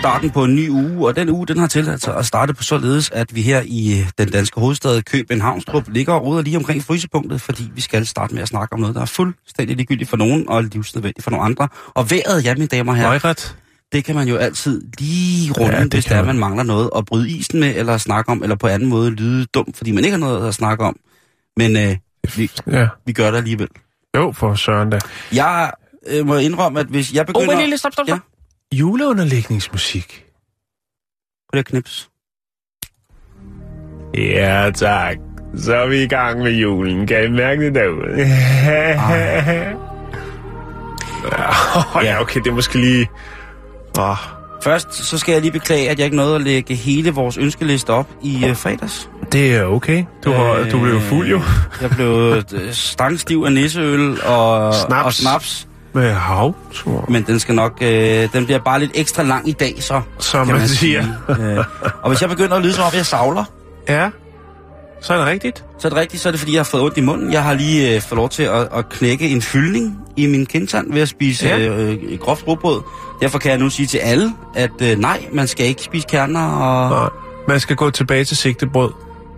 [0.00, 2.62] Starten på en ny uge, og den uge den har tilladt sig at starte på
[2.62, 6.82] således, at vi her i øh, den danske hovedstad Københavnstrup ligger og roder lige omkring
[6.84, 10.16] frysepunktet, fordi vi skal starte med at snakke om noget, der er fuldstændig ligegyldigt for
[10.16, 11.68] nogen og livsnødvendigt for nogle andre.
[11.94, 13.56] Og vejret, ja mine damer her, Højret.
[13.92, 16.26] det kan man jo altid lige runde, Ja, hvis der man.
[16.26, 19.46] man mangler noget at bryde isen med, eller snakke om, eller på anden måde lyde
[19.46, 20.96] dum, fordi man ikke har noget at snakke om.
[21.56, 21.96] Men øh,
[22.36, 22.88] vi, Ja.
[23.06, 23.68] vi gør det alligevel.
[24.16, 24.98] Jo, for søren da.
[25.32, 25.72] Jeg
[26.06, 27.54] øh, må indrømme, at hvis jeg begynder...
[27.54, 28.16] Oh, lille, stop, stop, stop.
[28.16, 28.31] Ja.
[28.72, 30.24] Juleunderlægningsmusik.
[31.52, 32.08] På det knips.
[34.18, 35.16] Ja, tak.
[35.56, 37.06] Så er vi i gang med julen.
[37.06, 38.16] Kan I mærke det derude?
[38.18, 39.72] ja,
[42.14, 43.08] ja, okay, det er måske lige...
[43.98, 44.16] Åh,
[44.62, 47.90] Først så skal jeg lige beklage, at jeg ikke nåede at lægge hele vores ønskeliste
[47.90, 49.10] op i øh, fredags.
[49.32, 50.04] det er okay.
[50.24, 51.40] Du, har, Øh, du blev fuld jo.
[51.80, 52.06] Jeg blev
[52.52, 55.06] øh, stangstiv af nisseøl og Snaps.
[55.06, 55.68] og snaps.
[55.94, 59.52] Med hav, tror Men den skal nok, øh, den bliver bare lidt ekstra lang i
[59.52, 61.06] dag, så Som kan man siger.
[61.36, 61.58] sige.
[61.58, 61.64] Øh,
[62.02, 63.44] og hvis jeg begynder at lyde som om, jeg savler,
[63.88, 64.10] Ja,
[65.00, 65.64] så er det rigtigt.
[65.78, 67.32] så er det rigtigt, så er det fordi, jeg har fået ondt i munden.
[67.32, 70.92] Jeg har lige øh, fået lov til at, at knække en fyldning i min kindtand
[70.92, 71.56] ved at spise Ja.
[71.58, 71.68] ja.
[71.68, 72.80] øh, groft rugbrød.
[73.22, 76.46] Derfor kan jeg nu sige til alle, at øh, nej, man skal ikke spise kerner
[76.48, 77.08] og Nej.
[77.48, 78.90] Man skal gå tilbage til sigtebrød.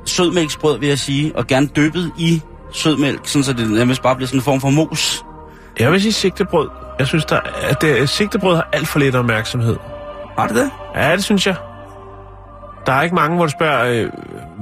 [0.05, 2.43] sødmælksbrød, vil jeg sige, og gerne dyppet i
[2.73, 5.25] sødmælk, sådan så det nærmest bare bliver sådan en form for mos.
[5.81, 6.69] Jeg vil sige sigtebrød.
[6.99, 9.77] Jeg synes, der, at det, sigtebrød har alt for lidt opmærksomhed.
[10.39, 10.71] Har det det?
[10.95, 11.57] Ja, det synes jeg.
[12.87, 14.11] Der er ikke mange, hvor du spørger, øh,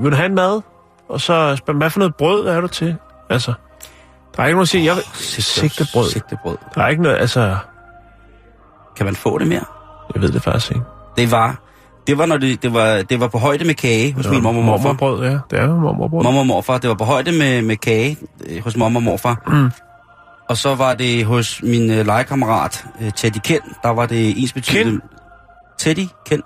[0.02, 0.60] vil du have en mad?
[1.08, 2.96] Og så spørger man, hvad for noget brød er du til?
[3.30, 3.52] Altså,
[4.36, 5.04] der er ikke nogen, der siger, jeg vil...
[5.42, 6.10] Sigtebrød.
[6.10, 6.56] Sigtebrød.
[6.74, 7.56] Der er ikke noget, altså...
[8.96, 9.64] Kan man få det mere?
[10.14, 10.84] Jeg ved det faktisk ikke.
[11.16, 11.56] Det var,
[12.06, 14.60] det var, når det, det var, det var på højde med kage hos min mormor
[14.60, 14.82] og morfar.
[14.82, 15.38] Mormorbrød, ja.
[15.50, 16.22] Det er mormorbrød.
[16.22, 16.78] Mormor og morfar.
[16.78, 19.42] Det var på højde med, med kage øh, hos mormor og morfar.
[19.46, 19.70] Mm.
[20.52, 23.64] Og så var det hos min øh, legekammerat øh, Teddy Kent.
[23.82, 25.00] Der var det ens betydende...
[25.78, 26.44] Teddy Kent.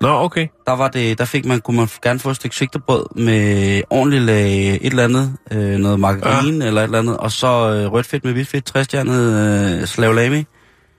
[0.00, 0.48] Nå, okay.
[0.66, 4.22] Der, var det, der fik man, kunne man gerne få et stykke sigtebrød med ordentligt
[4.22, 6.68] lag, et eller andet, øh, noget margarine ja.
[6.68, 10.44] eller et eller andet, og så øh, rødt fedt med hvidt fedt, træstjernet øh, slavlami.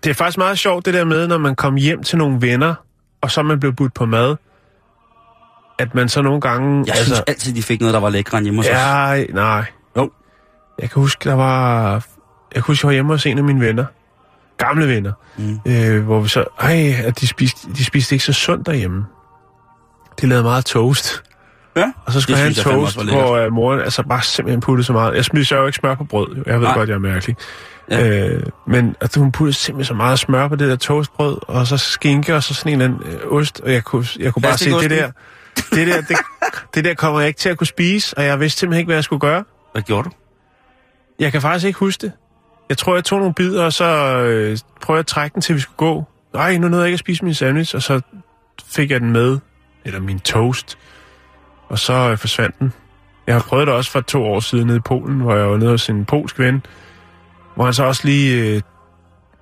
[0.03, 2.75] Det er faktisk meget sjovt, det der med, når man kommer hjem til nogle venner,
[3.21, 4.35] og så man blevet budt på mad,
[5.79, 6.83] at man så nogle gange...
[6.87, 8.71] Jeg altså, synes altid, de fik noget, der var lækre hjemme hos os.
[8.71, 9.65] Ja, nej.
[9.97, 10.11] Jo.
[10.79, 12.03] Jeg kan huske, der var...
[12.55, 13.85] Jeg kan huske, jeg var hjemme hos en af mine venner.
[14.57, 15.11] Gamle venner.
[15.37, 15.59] Mm.
[15.65, 16.45] Øh, hvor vi så...
[16.59, 19.05] Ej, at de spiste, de spiste ikke så sundt derhjemme.
[20.21, 21.23] De lavede meget toast.
[21.75, 24.85] Ja, Og så skulle jeg have en toast, hvor uh, moren altså bare simpelthen puttede
[24.85, 25.15] så meget.
[25.15, 26.43] Jeg smider jo ikke smør på brød.
[26.45, 26.77] Jeg ved Nej.
[26.77, 27.35] godt, jeg er mærkelig.
[27.91, 28.27] Ja.
[28.27, 31.77] Øh, men altså, hun puttede simpelthen så meget smør på det der toastbrød, og så
[31.77, 34.57] skinke, og så sådan en eller anden øh, ost, og jeg kunne, jeg kunne bare
[34.57, 35.11] se, det der,
[35.71, 36.17] det der, det,
[36.75, 38.95] det der kommer jeg ikke til at kunne spise, og jeg vidste simpelthen ikke, hvad
[38.95, 39.43] jeg skulle gøre.
[39.71, 40.15] Hvad gjorde du?
[41.19, 42.11] Jeg kan faktisk ikke huske det.
[42.69, 45.55] Jeg tror, jeg tog nogle bidder, og så øh, prøvede jeg at trække den, til
[45.55, 46.03] vi skulle gå.
[46.33, 48.01] Nej, nu nåede jeg ikke at spise min sandwich, og så
[48.65, 49.39] fik jeg den med,
[49.85, 50.77] eller min toast,
[51.69, 52.73] og så øh, forsvandt den.
[53.27, 55.57] Jeg har prøvet det også for to år siden nede i Polen, hvor jeg var
[55.57, 56.65] nede hos en polsk ven,
[57.55, 58.61] hvor han så også lige øh,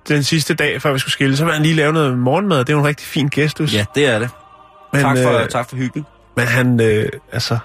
[0.08, 2.58] den sidste dag, før vi skulle skille, så ville han lige lave noget morgenmad.
[2.58, 3.74] Det er jo en rigtig fin gestus.
[3.74, 4.30] Ja, det er det.
[4.92, 6.06] men, tak, for, øh, tak for hyggen.
[6.36, 7.58] men han, øh, altså...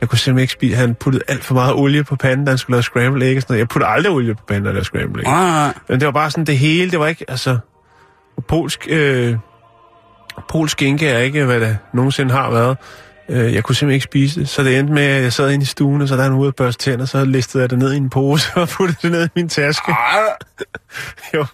[0.00, 0.76] Jeg kunne simpelthen ikke spise...
[0.76, 3.42] Han puttede alt for meget olie på panden, da han skulle lave scramble egg og
[3.42, 3.58] sådan noget.
[3.58, 5.28] Jeg putter aldrig olie på panden, når jeg laver scramble egg.
[5.28, 5.74] Nej, nej.
[5.88, 6.90] Men det var bare sådan det hele.
[6.90, 7.58] Det var ikke, altså...
[8.48, 8.86] Polsk...
[8.90, 9.36] Øh,
[10.48, 12.76] polsk skinke er ikke, hvad det nogensinde har været.
[13.28, 14.48] Øh, jeg kunne simpelthen ikke spise det.
[14.48, 16.48] Så det endte med, at jeg sad inde i stuen, og så der han ude
[16.48, 19.24] og børste tænder, så listede jeg det ned i en pose og puttede det ned
[19.26, 19.94] i min taske.
[21.34, 21.46] jo.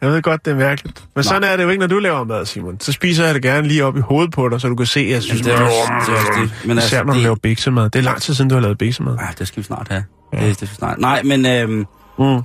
[0.00, 1.04] Jeg ved godt, det er mærkeligt.
[1.14, 2.80] Men sådan er det jo ikke, når du laver mad, Simon.
[2.80, 5.00] Så spiser jeg det gerne lige op i hovedet på dig, så du kan se,
[5.00, 6.52] at jeg synes, det er også- det er også det.
[6.64, 7.84] Men Især altså, når du det- laver biksemad.
[7.90, 9.16] Det er lang tid siden, du har lavet biksemad.
[9.20, 10.04] Ah, det skal vi snart have.
[10.32, 10.38] Ja.
[10.38, 10.98] Det, det skal vi snart.
[10.98, 11.86] Nej, men øhm,
[12.18, 12.42] Mm.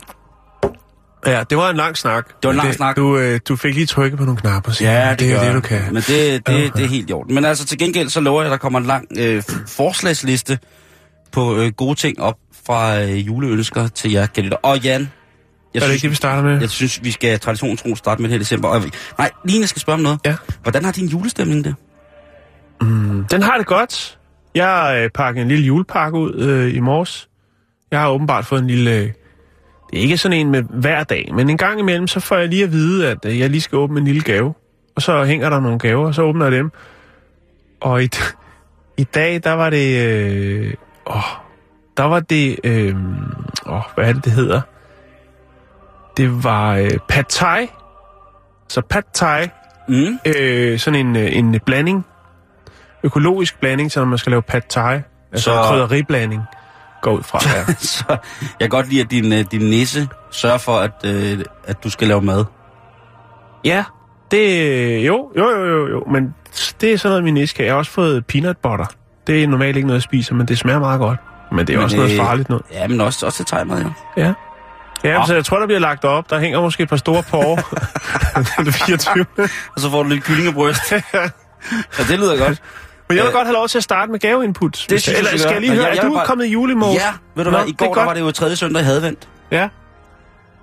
[1.25, 2.27] Ja, det var en lang snak.
[2.27, 2.95] Det var en lang Men snak.
[2.95, 4.93] Du, øh, du fik lige trykket på nogle knapper, Simon.
[4.93, 5.81] ja, det, det er det, du kan.
[5.85, 6.69] Men det, det, Okay.
[6.75, 7.35] det er helt i orden.
[7.35, 10.59] Men altså til gengæld, så lover jeg, at der kommer en lang øh, forslagsliste
[11.31, 12.35] på øh, gode ting op
[12.65, 14.53] fra øh, juleønsker til jer, Kjell.
[14.63, 15.11] Og Jan,
[15.75, 16.59] er det ikke det, vi starter med?
[16.59, 18.67] Jeg synes, vi skal traditionstro starte med her i december.
[18.67, 18.81] Og,
[19.17, 20.19] nej, lige jeg skal spørge om noget.
[20.25, 20.35] Ja.
[20.61, 21.75] Hvordan har din julestemning det?
[23.31, 24.17] Den har det godt.
[24.55, 27.29] Jeg har øh, pakket en lille julepakke ud øh, i morges.
[27.91, 28.91] Jeg har åbenbart fået en lille...
[28.91, 29.11] Øh,
[29.91, 32.47] det er ikke sådan en med hver dag, men en gang imellem, så får jeg
[32.47, 34.53] lige at vide, at øh, jeg lige skal åbne en lille gave.
[34.95, 36.71] Og så hænger der nogle gaver, og så åbner jeg dem.
[37.81, 38.09] Og i,
[38.97, 40.07] i dag, der var det...
[40.07, 40.73] Øh,
[41.07, 41.21] åh,
[41.97, 42.59] der var det...
[42.63, 42.95] Øh,
[43.65, 44.61] åh, hvad er det, det hedder?
[46.21, 47.67] Det var øh, pad thai.
[48.69, 49.47] Så pad thai,
[49.87, 50.19] Mm.
[50.25, 52.05] øh, sådan en, øh, en blanding,
[53.03, 55.03] økologisk blanding, så når man skal lave pad thai, altså
[55.33, 55.63] Så- så...
[55.69, 56.41] krydderiblanding,
[57.01, 57.39] går ud fra.
[57.45, 57.73] Ja.
[57.97, 58.17] Så jeg
[58.59, 62.07] kan godt lide, at din, øh, din nisse sørger for, at, øh, at du skal
[62.07, 62.45] lave mad.
[63.65, 63.83] ja,
[64.31, 66.35] det, jo, jo, jo, jo, jo, men
[66.81, 67.65] det er sådan noget, min næste kan.
[67.65, 68.85] Jeg har også fået peanut butter.
[69.27, 71.19] Det er normalt ikke noget, jeg spiser, men det smager meget godt.
[71.51, 72.65] Men det er Men, også noget øh, farligt noget.
[72.71, 73.89] Ja, men også, også til tegmad, jo.
[74.17, 74.33] Ja.
[75.03, 75.25] Ja, Nå.
[75.25, 76.29] så jeg tror, der bliver lagt op.
[76.29, 77.63] Der hænger måske et par store porre.
[78.63, 79.25] den 24.
[79.75, 80.91] Og så får du lidt kyllingebryst.
[80.91, 80.97] ja,
[81.97, 82.61] det lyder godt.
[83.09, 84.85] Men jeg vil Øh, godt have lov til at starte med gaveinput.
[84.89, 86.49] Det synes Eller skal jeg lige høre, jeg- er jeg du vil bare- kommet i
[86.51, 86.93] julemode?
[86.93, 88.07] Ja, ved du Nå, hvad, i går er der godt.
[88.07, 89.27] var det jo tredje søndag i advent.
[89.51, 89.69] Ja.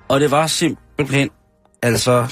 [0.09, 1.31] Og det var simpelthen,
[1.83, 2.27] altså,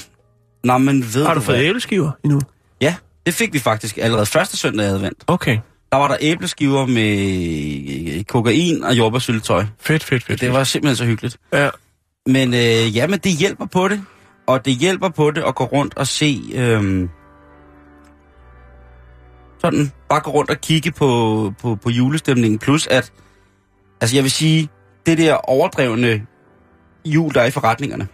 [0.63, 1.67] nå, men ved Har du fået hvad?
[1.67, 2.41] æbleskiver endnu?
[2.81, 2.95] Ja,
[3.25, 5.23] det fik vi faktisk allerede første søndag i advent.
[5.27, 5.57] Okay.
[5.91, 9.65] Der var der æbleskiver med kokain og jordbærsyltetøj.
[9.79, 10.41] Fedt, fedt, fedt.
[10.41, 11.37] Det var simpelthen så hyggeligt.
[11.53, 11.69] Ja.
[12.27, 14.01] Men øh, ja, men det hjælper på det.
[14.47, 16.41] Og det hjælper på det at gå rundt og se...
[16.55, 17.09] Øh,
[19.61, 22.59] sådan, bare gå rundt og kigge på, på, på julestemningen.
[22.59, 23.11] Plus at,
[24.01, 24.69] altså jeg vil sige,
[25.05, 26.25] det der overdrevne
[27.05, 28.07] jul, der er i forretningerne,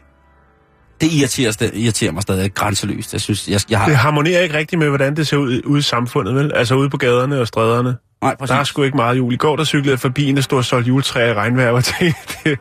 [1.01, 3.13] det irriterer, sta- irriterer mig stadig grænseløst.
[3.13, 3.87] Jeg synes, jeg, jeg har...
[3.87, 6.51] Det harmonerer ikke rigtigt med, hvordan det ser ud ude i samfundet, vel?
[6.55, 7.95] Altså ude på gaderne og stræderne.
[8.23, 8.51] Nej, præcis.
[8.51, 9.33] Der er sgu ikke meget jul.
[9.33, 11.69] I går, der cyklede jeg forbi en, der stod og solgte juletræer i regnvejr.
[11.77, 12.59] og Det, det,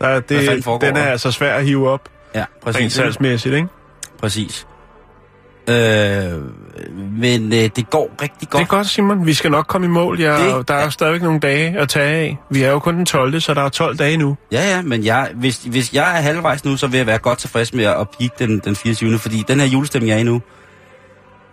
[0.00, 2.92] der, det, den er altså svær at hive op, Ja, rent præcis.
[2.92, 3.68] salgsmæssigt, ikke?
[4.20, 4.66] Præcis.
[5.70, 5.74] Øh,
[7.20, 8.60] men øh, det går rigtig godt.
[8.60, 9.26] Det er godt, Simon.
[9.26, 10.20] Vi skal nok komme i mål.
[10.20, 12.38] Jeg, Det der er jo stadigvæk nogle dage at tage af.
[12.50, 14.36] Vi er jo kun den 12., så der er 12 dage nu.
[14.52, 17.38] Ja, ja, men jeg, hvis, hvis jeg er halvvejs nu, så vil jeg være godt
[17.38, 19.18] tilfreds med at peak den, den 24.
[19.18, 20.42] Fordi den her julestemning, jeg er i nu,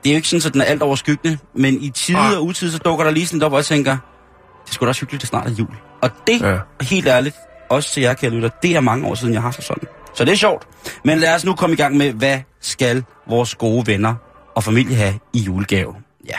[0.03, 2.37] det er jo ikke sådan, at den er alt overskyggende, men i tide Ah.
[2.37, 3.97] og utide, så dukker der lige sådan op, og jeg tænker,
[4.65, 5.75] det skulle da også hyggeligt, det snart er jul.
[6.01, 6.57] Og det, Ja.
[6.81, 7.35] helt ærligt,
[7.69, 9.87] også til jer, kære lytter, det er mange år siden, jeg har haft sådan.
[10.15, 10.67] Så det er sjovt.
[11.05, 14.15] Men lad os nu komme i gang med, hvad skal vores gode venner
[14.55, 15.95] og familie have i julegave?
[16.27, 16.37] Ja.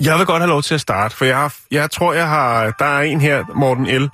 [0.00, 2.70] Jeg vil godt have lov til at starte, for jeg, har, jeg tror, jeg har...
[2.78, 4.08] Der er en her, Morten L.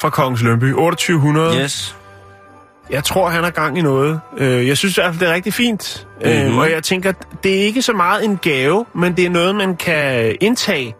[0.00, 0.70] fra Kongens Lønby.
[0.72, 1.62] 2800.
[1.62, 1.96] Yes.
[2.90, 4.20] Jeg tror, han har gang i noget.
[4.38, 6.08] Øh, Jeg synes i hvert fald, det er rigtig fint.
[6.24, 6.58] Mm-hmm.
[6.58, 7.12] Og jeg tænker,
[7.44, 10.94] det er ikke så meget en gave, men det er noget, man kan indtage,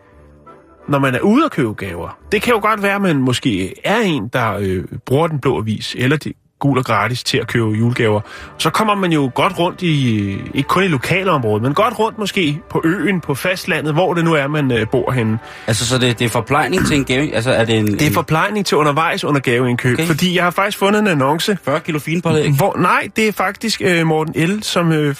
[0.88, 2.18] når man er ude at købe gaver.
[2.32, 5.58] Det kan jo godt være, at man måske er en, der øh, bruger den blå
[5.58, 8.20] avis, eller de gul og gratis til at købe julegaver.
[8.58, 12.60] Så kommer man jo godt rundt i, ikke kun i lokalområdet, men godt rundt måske
[12.70, 15.38] på øen, på fastlandet, hvor det nu er, man øh, bor henne.
[15.66, 17.34] Altså, så det, det er forplejning til en gave?
[17.34, 19.94] Altså, er det en, Det er forplejning til undervejs under gaveindkøb.
[19.94, 20.06] Okay.
[20.06, 22.52] fordi jeg har faktisk fundet en annonce, 40 kilo finpålæg?
[22.52, 24.92] hvor, nej, det er faktisk øh, Morten L., som...
[24.92, 25.14] Øh,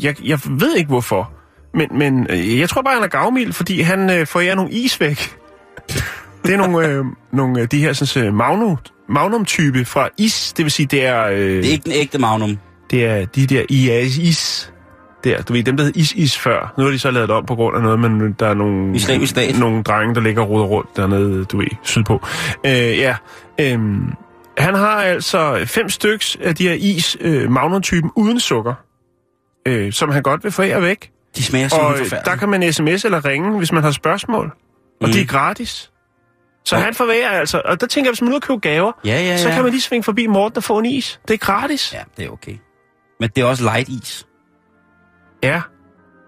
[0.00, 1.30] jeg, jeg ved ikke hvorfor.
[1.74, 5.00] Men, men øh, jeg tror bare, han er gavmild, fordi han øh, forærer nogle is
[5.00, 5.36] væk.
[6.46, 8.76] Det er nogle, øh, nogle af de her sådan, øh, magnum,
[9.08, 10.52] magnum-type fra is.
[10.52, 12.58] Det vil sige, det er, øh, Det er ikke den ægte Magnum.
[12.90, 14.72] det er de der IAS is.
[15.24, 16.74] Der, du ved, dem der hed is-is før.
[16.78, 18.96] Nu har de så lavet det om på grund af noget, men der er nogle,
[18.96, 19.58] Islamisk Stat.
[19.58, 22.20] nogle drenge, der ligger og roder rundt dernede, du ved, sydpå.
[22.66, 23.16] Øh, ja,
[23.60, 24.12] øhm,
[24.58, 28.74] han har altså fem styks af de her is, øh, magnum-typen uden sukker,
[29.68, 31.10] øh, som han godt vil forære væk.
[31.36, 34.52] De smager Og simpelthen øh, der kan man sms eller ringe, hvis man har spørgsmål.
[35.00, 35.12] Og Mm.
[35.12, 35.90] det er gratis.
[36.66, 37.62] Så Og- han forværer altså.
[37.64, 39.36] Og der tænker jeg, hvis man nu køber gaver, Ja, ja, ja.
[39.38, 41.20] så kan man lige svinge forbi Morten og få en is.
[41.28, 41.92] Det er gratis.
[41.94, 42.56] Ja, det er okay.
[43.20, 44.26] Men det er også light is.
[45.42, 45.60] ja.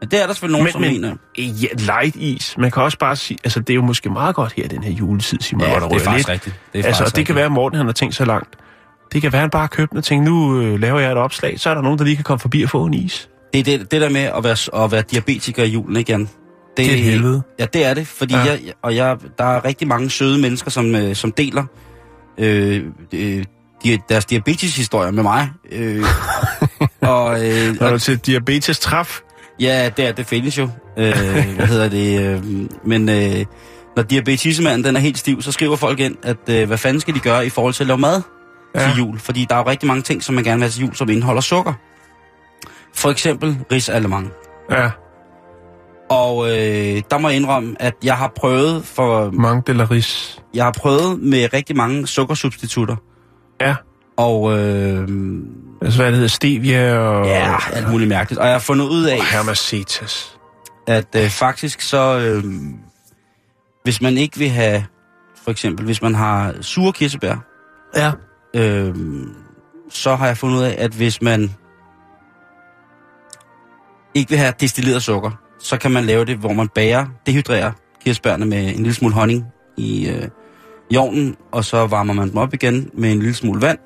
[0.00, 1.09] Men det er der selvfølgelig nogen, som men, mener.
[1.38, 2.54] men, ja, light is.
[2.59, 4.90] Man kan også bare sige, altså det er jo måske meget godt her, den her
[4.92, 6.35] juletid, Simon, Ja, hvor der det er faktisk lidt.
[6.35, 6.61] rigtigt.
[6.73, 7.37] Det er altså, faktisk det kan rigtigt.
[7.37, 8.57] være, at Morten han har tænkt så langt.
[9.12, 11.12] Det kan være, at han bare har købt den og tænkt, nu øh, laver jeg
[11.12, 13.28] et opslag, så er der nogen, der lige kan komme forbi og få en is.
[13.52, 16.28] Det er det, det der med at være, at være diabetiker i julen, Jan?
[16.77, 17.43] Det, Det er et helvede.
[17.59, 18.41] Ja, det er det, fordi Ja.
[18.45, 21.65] jeg, og jeg, der er rigtig mange søde mennesker, som, øh, som deler
[22.39, 22.85] øh,
[23.15, 23.45] øh,
[23.85, 25.51] de, deres diabeteshistorier med mig.
[25.73, 26.05] Øh,
[27.01, 29.21] og, øh, Når du til diabetes træf,
[29.61, 30.63] ja, det, er, det findes jo.
[30.99, 31.15] Øh,
[31.57, 32.21] hvad hedder det?
[32.23, 32.43] Øh,
[32.85, 33.45] men øh,
[33.97, 37.15] når diabetesmanden den er helt stiv, så skriver folk ind, at øh, hvad fanden skal
[37.15, 38.23] de gøre i forhold til at lave mad.
[38.75, 38.81] Ja.
[38.81, 39.19] til jul?
[39.19, 41.09] Fordi der er jo rigtig mange ting, som man gerne vil have til jul, som
[41.11, 41.73] indeholder sukker.
[42.95, 44.31] For eksempel risalemang.
[44.71, 44.91] ja,
[46.11, 50.41] Og øh, der må jeg indrømme, at jeg har prøvet for Mange de la ris.
[50.55, 52.97] jeg har prøvet med rigtig mange sukkersubstitutter.
[53.61, 53.75] Ja.
[54.17, 55.09] Og øh,
[55.83, 57.27] Altså, hvad det hedder, stevia og...
[57.27, 58.41] ja, alt muligt mærkeligt.
[58.41, 60.38] Og jeg har fundet ud af, Og hermacetas.
[60.87, 62.45] at øh, faktisk så, øh,
[63.85, 64.85] hvis man ikke vil have,
[65.45, 67.37] for eksempel, hvis man har sure kirsebær,
[67.97, 68.12] Ja.
[68.57, 68.95] øh,
[69.91, 71.50] så har jeg fundet ud af, at hvis man
[74.15, 77.73] ikke vil have destilleret sukker, så kan man lave det, hvor man bager, dehydrerer
[78.05, 79.45] kirsebærne med en lille smule honning
[79.77, 80.29] i, øh,
[80.91, 83.79] i ovnen, og så varmer man dem op igen med en lille smule vand,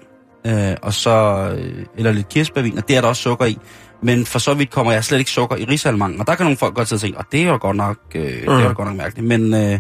[0.47, 1.11] øh, og så,
[1.59, 3.59] øh, eller lidt kirsebærvin, og det er der også sukker i.
[4.03, 6.57] Men for så vidt kommer jeg slet ikke sukker i risalmangen, og der kan nogle
[6.57, 8.69] folk godt sidde og tænke, og det er jo godt nok, øh, det er jo
[8.69, 8.75] Mm.
[8.75, 9.79] godt nok mærkeligt, men øh,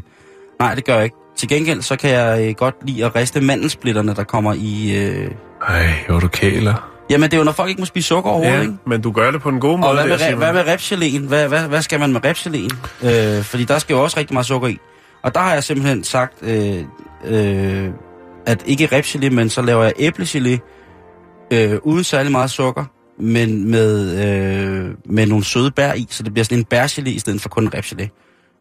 [0.60, 1.16] nej, det gør jeg ikke.
[1.36, 4.96] Til gengæld, så kan jeg øh, godt lide at riste mandelsplitterne, der kommer i...
[4.96, 5.30] Øh...
[5.68, 6.91] Ej, hvor du kæler.
[7.10, 8.74] Jamen, det er jo, når folk ikke må spise sukker overhovedet, Ja, ikke?
[8.86, 9.88] men du gør det på en god måde.
[9.90, 11.28] Og hvad med, der, hvad med repgeléen?
[11.28, 13.06] Hvad, hvad, hvad skal man med repgeléen?
[13.08, 14.78] Øh, fordi der skal jo også rigtig meget sukker i.
[15.22, 16.84] Og der har jeg simpelthen sagt, øh,
[17.24, 17.88] øh,
[18.46, 20.58] at ikke repgelé, men så laver jeg æblegelé
[21.52, 22.84] øh, uden særlig meget sukker,
[23.20, 27.18] men med, øh, med nogle søde bær i, så det bliver sådan en bærgelé i
[27.18, 28.08] stedet for kun en repgelé.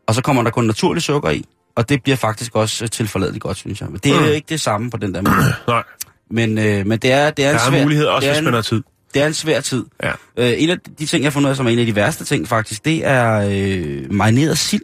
[0.08, 1.46] Og så kommer der kun naturlig sukker i,
[1.76, 3.90] og det bliver faktisk også øh, tilforladeligt godt, synes jeg.
[3.90, 4.26] Men det er Mm.
[4.26, 5.54] jo ikke det samme på den der måde.
[5.68, 5.84] Nej,
[6.32, 7.84] Men, øh, men det er, det er en der er svær...
[7.84, 8.84] mulighed også, hvis man har tid.
[9.14, 9.86] det er en svær tid.
[10.04, 10.12] Ja.
[10.38, 11.96] Øh, en af de ting, jeg har fundet ud af, som er en af de
[11.96, 14.82] værste ting faktisk, det er øh, marineret sild.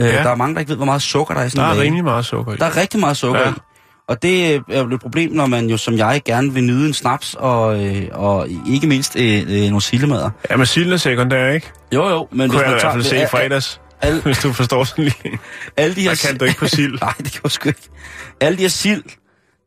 [0.00, 0.12] Øh, Ja.
[0.22, 1.70] Der er mange, der ikke ved, hvor meget sukker der er i Der sådan en
[1.70, 1.86] er lage.
[1.86, 2.56] rimelig meget sukker i.
[2.56, 3.50] Der er rigtig meget sukker Ja.
[3.50, 3.52] i.
[4.08, 6.86] Og det øh, er jo et problem, når man jo som jeg gerne vil nyde
[6.86, 10.30] en snaps, og, øh, og ikke mindst øh, øh, nogle sildemader.
[10.50, 11.70] Ja, men silden er sekundær, ikke?
[11.94, 14.38] Jo, jo, men Kunne hvis jeg i man hvert fald se i fredags, Alle, hvis
[14.38, 15.38] du forstår sådan lige.
[15.76, 16.10] alle de her...
[16.10, 16.98] Der kan du ikke på sild.
[17.00, 17.80] Nej, det kan jeg sgu ikke.
[18.40, 19.02] Alle de her sild,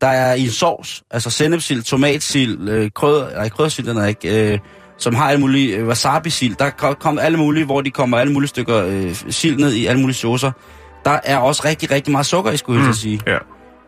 [0.01, 4.51] der er i en sovs, altså sennepsild, tomatsild, øh, krødder, nej, krøddersild, den er ikke,
[4.53, 4.59] øh,
[4.97, 8.33] som har alle mulige, øh, wasabi-sild, der ko- kommer alle mulige, hvor de kommer alle
[8.33, 10.51] mulige stykker øh, sild ned i alle mulige saucer.
[11.05, 12.93] Der er også rigtig, rigtig meget sukker i, skulle jeg mm.
[12.93, 13.21] sige.
[13.27, 13.37] Ja.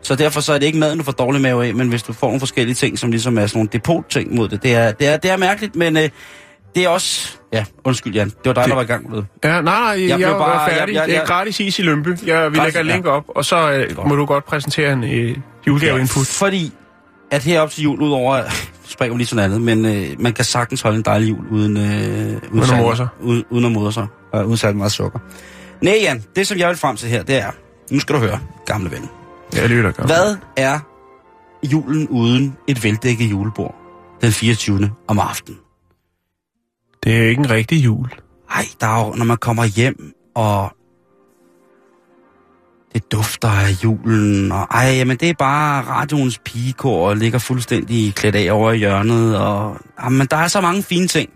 [0.02, 2.12] Så derfor så er det ikke maden, du får dårlig mave af, men hvis du
[2.12, 5.08] får nogle forskellige ting, som ligesom er sådan nogle depot-ting mod det, det er, det
[5.08, 6.08] er, det er mærkeligt, men øh,
[6.74, 7.39] det er også...
[7.52, 9.22] Ja, undskyld Jan, det var dig, Det- der var i gang med.
[9.44, 10.94] Ja, nej, nej, jeg, jeg er bare- bare, færdig.
[10.94, 12.10] jeg- jeg- det er jeg- gratis is i Lømpe.
[12.26, 12.94] Jeg, vi Gratis, lægger ja.
[12.96, 16.26] link op, og så øh, må du godt præsentere en øh, julegave-input.
[16.26, 16.72] Fordi
[17.30, 18.42] at herop til jul, udover...
[18.84, 21.76] Springer vi lige sådan andet, men øh, man kan sagtens holde en dejlig jul uden...
[21.76, 23.08] Øh, uden, at særlig- more sig.
[23.20, 24.06] Uden, uden at modre sig.
[24.32, 25.18] Og uden særlig meget sukker.
[25.82, 27.50] Nej, Jan, det som jeg vil frem til her, det er...
[27.90, 29.08] Nu skal du høre, gamle ven.
[29.56, 30.06] Ja, det lytter godt.
[30.06, 30.78] Hvad er
[31.72, 33.74] julen uden et veldækket julebord
[34.22, 34.90] den 24.
[35.08, 35.58] om aftenen?
[37.04, 38.08] Det er ikke en rigtig jul.
[38.50, 40.72] Ej, der er jo, når man kommer hjem, og
[42.94, 48.14] det dufter af julen, og ej, jamen det er bare radioens pigekor, og ligger fuldstændig
[48.14, 51.30] klædt af over i hjørnet, og jamen, der er så mange fine ting.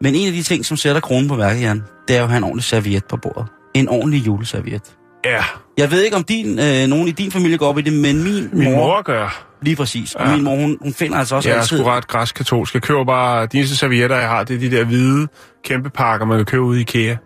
[0.00, 2.30] Men en af de ting, som sætter kronen på værket, Jan, det er jo at
[2.30, 3.46] have en ordentlig serviet på bordet.
[3.74, 4.96] En ordentlig juleserviet.
[5.24, 5.44] Ja,
[5.80, 8.22] Jeg ved ikke, om din, øh, nogen i din familie går op i det, men
[8.24, 9.46] min, min mor gør.
[9.62, 10.14] lige præcis.
[10.14, 10.34] Og Ja.
[10.34, 11.76] min mor, hun, hun finder altså også Jeg er altid...
[11.78, 12.74] sgu ret græskatolsk.
[12.74, 13.46] Jeg køber bare...
[13.46, 15.28] De eneste servietter, jeg har, det er de der hvide
[15.64, 17.16] kæmpe pakker, man kan købe ude i IKEA.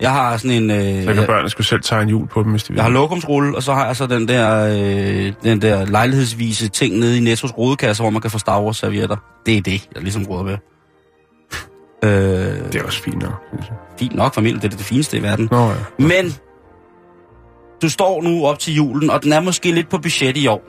[0.00, 0.70] Jeg har sådan en...
[0.70, 2.76] Øh, Så kan jeg, børnene skulle selv tage en jul på dem, hvis de vil.
[2.76, 4.66] jeg har lokumsrulle, og så har jeg så den der,
[5.26, 8.76] øh, den der lejlighedsvise ting nede i Nettos rodekasse, hvor man kan få Star Wars
[8.76, 9.16] servietter.
[9.46, 10.56] Det er det, jeg ligesom råder med.
[12.04, 12.10] Øh,
[12.72, 13.42] Det er også fint nok.
[13.52, 13.76] synes jeg.
[13.98, 15.48] fint nok familie, det er det fineste i verden.
[15.50, 15.74] Nå ja.
[15.98, 16.34] Men
[17.82, 20.62] du står nu op til julen, og den er måske lidt på budget i år.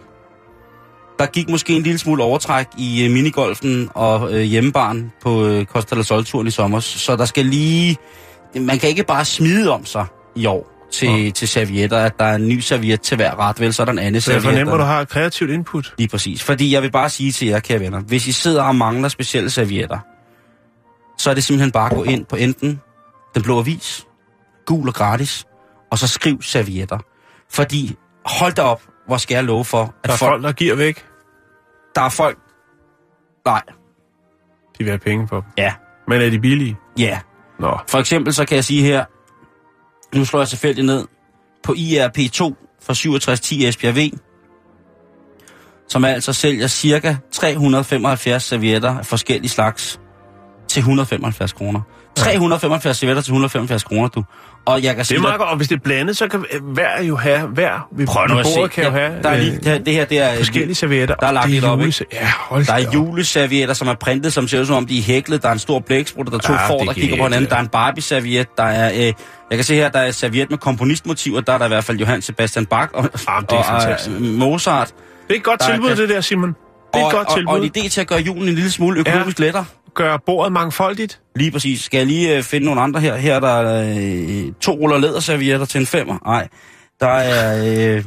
[1.19, 5.65] Der gik måske en lille smule overtræk i øh, minigolfen og øh, hjemmebaren på øh,
[5.65, 7.97] Costa del Sol-turen i sommer, så der skal lige...
[8.55, 12.35] Man kan ikke bare smide om sig i år til, til servietter, at der er
[12.35, 14.57] en ny serviet til hver ret, vel, så er der en anden Så jeg serviet.
[14.57, 15.93] fornemmer, du har et kreativt input.
[15.97, 16.43] Lige præcis.
[16.43, 19.49] Fordi jeg vil bare sige til jer, kære venner, hvis I sidder og mangler specielle
[19.49, 19.99] servietter,
[21.17, 22.81] så er det simpelthen bare at gå ind på enten
[23.35, 24.05] Den Blå Avis,
[24.65, 25.45] gul og gratis,
[25.91, 26.97] og så skriv servietter.
[27.49, 27.95] Fordi,
[28.25, 30.75] hold da op, hvor skal jeg love for, at Der er folk, folk, der giver
[30.75, 31.05] væk.
[31.95, 32.37] der er folk...
[33.45, 33.61] Nej,
[34.77, 35.49] De vil have penge for dem.
[35.57, 35.73] ja,
[36.07, 36.77] Men er de billige?
[36.97, 37.19] ja.
[37.59, 37.77] Nå.
[37.87, 39.05] For eksempel så kan jeg sige her,
[40.17, 41.07] nu slår jeg tilfældigt ned,
[41.63, 43.99] på IRP2 for 6710 Esbjerg V,
[45.87, 49.99] som altså sælger cirka 375 servietter af forskellige slags
[50.67, 51.81] til 175 kroner.
[52.15, 54.23] 375 servietter til 175 kroner, du.
[54.65, 56.27] Og jeg kan Det sige er dig- meget godt, og hvis det er blandet, så
[56.27, 58.67] kan hver jo have, hver ved Prøv nu at se.
[58.73, 60.35] kan jo Ja, have der er lige, øh, det, her- det her, det er...
[60.35, 61.15] forskellige servietter.
[61.15, 62.05] Der er og lagt det lidt op, ikke?
[62.13, 65.03] Ja, hold Der er juleservietter, som er printet, som ser ud som om de er
[65.03, 65.43] hæklet.
[65.43, 67.49] Der er en stor blæksprut, der er to Ja, får, det der kigger på hinanden.
[67.49, 68.47] Der er en Barbie-serviet.
[68.57, 69.13] Der er, øh, jeg
[69.51, 71.41] kan se her, der er serviet med komponistmotiver.
[71.41, 74.21] Der er der i hvert fald Johann Sebastian Bach og, Ah, det er og øh,
[74.21, 74.87] Mozart.
[74.87, 76.49] Det er et godt Der er tilbud, kan- det der, Simon.
[76.49, 76.55] Det
[76.93, 77.53] er og, et godt og, tilbud.
[77.53, 79.43] og en idé til at gøre julen en lille smule økonomisk ja.
[79.45, 79.65] lettere.
[79.93, 81.21] Gøre bordet mangfoldigt.
[81.35, 81.81] Lige præcis.
[81.81, 83.15] Skal jeg lige øh, finde nogle andre her?
[83.15, 83.83] Her er der
[84.47, 86.17] øh, to ruller læderservietter til en femmer.
[86.25, 86.47] Nej.
[86.99, 87.65] Der er,
[87.97, 88.03] øh,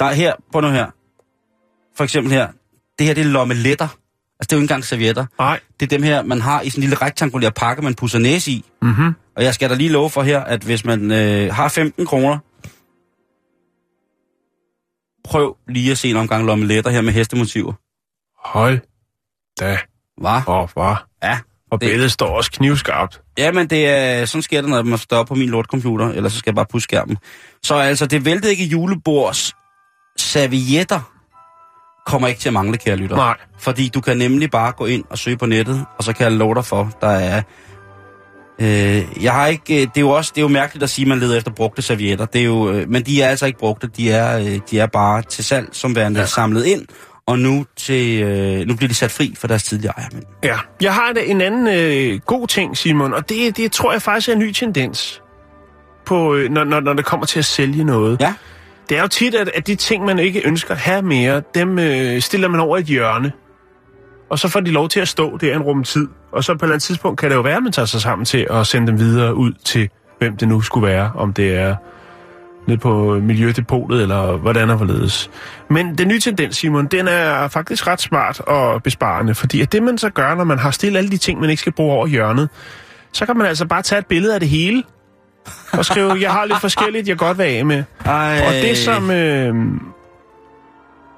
[0.00, 0.86] der er her, på nu her.
[1.96, 2.48] For eksempel her.
[2.98, 3.84] Det her, det er lommeletter.
[3.84, 3.96] Altså,
[4.40, 5.26] det er jo ikke engang servietter.
[5.38, 5.60] Nej.
[5.80, 8.50] Det er dem her, man har i sådan en lille rektangulær pakke, man pusser næse
[8.50, 8.64] i.
[8.82, 9.14] Mhm.
[9.36, 12.38] Og jeg skal da lige love for her, at hvis man øh, har 15 kroner,
[15.24, 17.72] prøv lige at se en omgang lommeletter her med hestemotiver.
[18.44, 18.78] Hold
[19.60, 19.78] da
[20.20, 20.40] Hvad?
[20.46, 21.06] op, var.
[21.22, 21.38] Ja.
[21.72, 23.20] Og Det- billedet står også knivskarpt.
[23.38, 26.50] Jamen, det er, sådan sker det, når man står på min lortcomputer, eller så skal
[26.50, 27.16] jeg bare pusse skærmen.
[27.62, 29.52] Så altså, det væltede ikke julebords
[30.18, 31.00] servietter
[32.06, 33.16] kommer ikke til at mangle, kære lytter.
[33.16, 33.36] Nej.
[33.58, 36.32] Fordi du kan nemlig bare gå ind og søge på nettet, og så kan jeg
[36.32, 37.42] love dig for, der er...
[38.60, 39.74] Øh, jeg har ikke...
[39.74, 41.50] øh, Det er jo også det er jo mærkeligt at sige, at man leder efter
[41.50, 42.24] brugte servietter.
[42.24, 43.86] Det er jo, øh, men de er altså ikke brugte.
[43.86, 46.26] De er, øh, de er bare til salg, som værende ja.
[46.26, 46.86] samlet ind.
[47.30, 50.24] Og nu, til, øh, nu bliver de sat fri for deres tidligere ejermænd.
[50.44, 50.58] Ja.
[50.80, 54.28] Jeg har da en anden øh, god ting, Simon, og det, det tror jeg faktisk
[54.28, 55.22] er en ny tendens,
[56.06, 58.20] på, øh, når, når, når det kommer til at sælge noget.
[58.20, 58.34] Ja.
[58.88, 61.78] Det er jo tit, at, at de ting, man ikke ønsker at have mere, dem
[61.78, 63.32] øh, stiller man over i et hjørne.
[64.30, 66.08] Og så får de lov til at stå der en rum tid.
[66.32, 68.00] Og så på et eller andet tidspunkt kan det jo være, at man tager sig
[68.00, 71.12] sammen til at sende dem videre ud til, hvem det nu skulle være.
[71.14, 71.76] Om det er
[72.66, 75.30] ned på Miljødepotet, eller hvordan og hvorledes.
[75.70, 79.34] Men den nye tendens, Simon, den er faktisk ret smart og besparende.
[79.34, 81.60] Fordi at det, man så gør, når man har stillet alle de ting, man ikke
[81.60, 82.48] skal bruge over hjørnet,
[83.12, 84.82] så kan man altså bare tage et billede af det hele,
[85.72, 87.84] og skrive, jeg har lidt forskelligt, jeg godt vil af med.
[88.04, 88.42] Ej.
[88.46, 89.54] Og det, som, øh,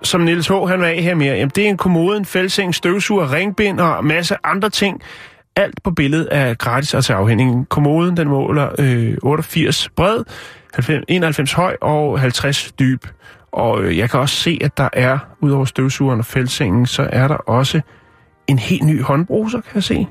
[0.03, 0.53] som Niels H.
[0.53, 4.05] han var af her med, jamen, det er en kommode, en fældseng, støvsuger, ringbind og
[4.05, 5.03] masse andre ting.
[5.57, 7.69] Alt på billedet er gratis og til afhængig.
[7.69, 10.27] Kommoden, den måler øh, 88 bred, 90,
[11.09, 13.07] 91 høj og 50 dyb.
[13.53, 17.29] Og øh, jeg kan også se, at der er, udover støvsugeren og fældsengen, så er
[17.29, 17.81] der også
[18.47, 20.07] en helt ny håndbruser, kan jeg se.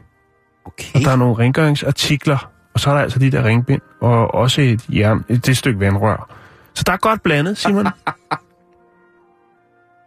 [0.66, 0.96] Okay.
[0.96, 4.62] Og der er nogle rengøringsartikler, og så er der altså de der ringbind, og også
[4.62, 6.38] et jern, et det stykke vandrør.
[6.74, 7.86] Så der er godt blandet, Simon.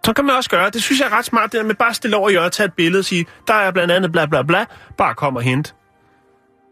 [0.04, 1.94] så kan man også gøre, det synes jeg er ret smart, det der med bare
[1.94, 4.42] stille over i hjørnet, tage et billede og sige, der er blandt andet bla bla
[4.42, 4.64] bla,
[4.96, 5.74] bare kom og hent.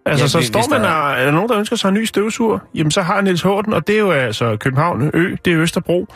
[0.06, 0.94] Altså, Ja, så hvis- står man der der...
[0.94, 2.58] er- Er, er der nogen, der ønsker sig en ny støvsuger?
[2.74, 6.06] Jamen, så har Niels Horten, og det er jo altså København Ø, det er Østerbro,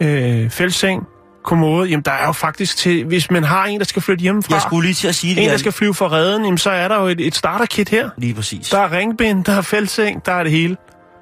[0.00, 1.02] øh, Fældseng,
[1.44, 1.88] Kommode.
[1.88, 4.62] Jamen, der er jo faktisk til, hvis man har en, der skal flytte hjemmefra, Jeg
[4.62, 5.44] skulle lige til at sige det.
[5.44, 8.10] en, der skal flyve fra redden, jamen, så er der jo et, et starterkit her.
[8.16, 8.68] Lige præcis.
[8.68, 10.76] Der er ringbind, der er fældseng, der er det hele.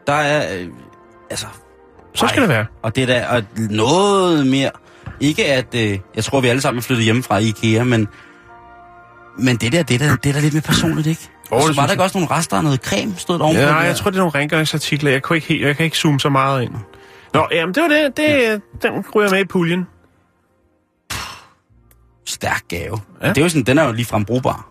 [0.06, 0.59] Der er...
[0.61, 0.66] Øh,
[1.30, 1.46] altså...
[2.14, 2.46] Så skal ej.
[2.46, 2.66] det være.
[2.83, 4.70] Og det er da og noget mere...
[5.20, 5.74] Ikke at...
[5.74, 8.09] Øh, jeg tror, vi alle sammen er flyttet hjemme fra IKEA, men...
[9.38, 11.28] Men det der, det der, det er da lidt mere personligt, ikke?
[11.50, 13.60] Og så var synes der ikke også nogle rester af noget creme, stod der ovenpå?
[13.62, 15.10] Ja, nej, jeg tror, det er nogle rengøringsartikler.
[15.10, 16.74] Jeg kan ikke, helt, jeg kan ikke zoome så meget ind.
[17.34, 18.16] Nå, jamen, det var det.
[18.16, 19.86] det Den ryger med i puljen.
[22.26, 23.00] Stærk gave.
[23.20, 23.26] Ja.
[23.26, 23.32] Ja.
[23.32, 24.68] Det er jo sådan, den er jo ligefrem brugbar.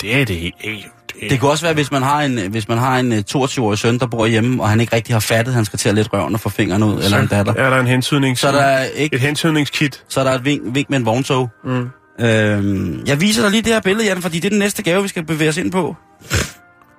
[0.00, 0.84] Det er det ikke.
[1.20, 3.78] Det, Det kunne også være, hvis man har en, hvis man har en øh, 22-årig
[3.78, 5.94] søn, der bor hjemme, og han ikke rigtig har fattet, at han skal til at
[5.94, 7.54] lette røven og få fingrene ud, eller en datter.
[7.54, 8.38] er der en hensydning.
[8.38, 10.04] Så er der ikke Et hensydningskit.
[10.08, 11.50] så er der et vink, vink med en vogntog.
[11.64, 11.88] Mm.
[12.20, 15.02] Øhm, jeg viser dig lige det her billede, Jan, fordi det er den næste gave,
[15.02, 15.96] vi skal bevæge os ind på.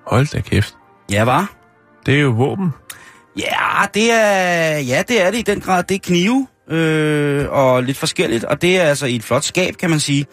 [0.08, 0.75] Hold da kæft.
[1.12, 1.53] Ja, var?
[2.06, 2.69] Det er jo våben.
[3.38, 5.84] Ja, det er, ja, det er det i den grad.
[5.84, 9.75] Det er knive øh, og lidt forskelligt, og det er altså i et flot skab,
[9.77, 10.25] kan man sige.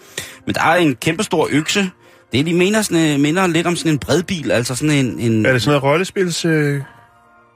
[0.46, 1.90] Men der er en kæmpestor økse.
[2.32, 5.18] Det er, de mener, sådan, øh, minder lidt om sådan en bredbil, altså sådan en...
[5.20, 6.44] en Er det sådan noget rollespils...
[6.44, 6.82] Øh,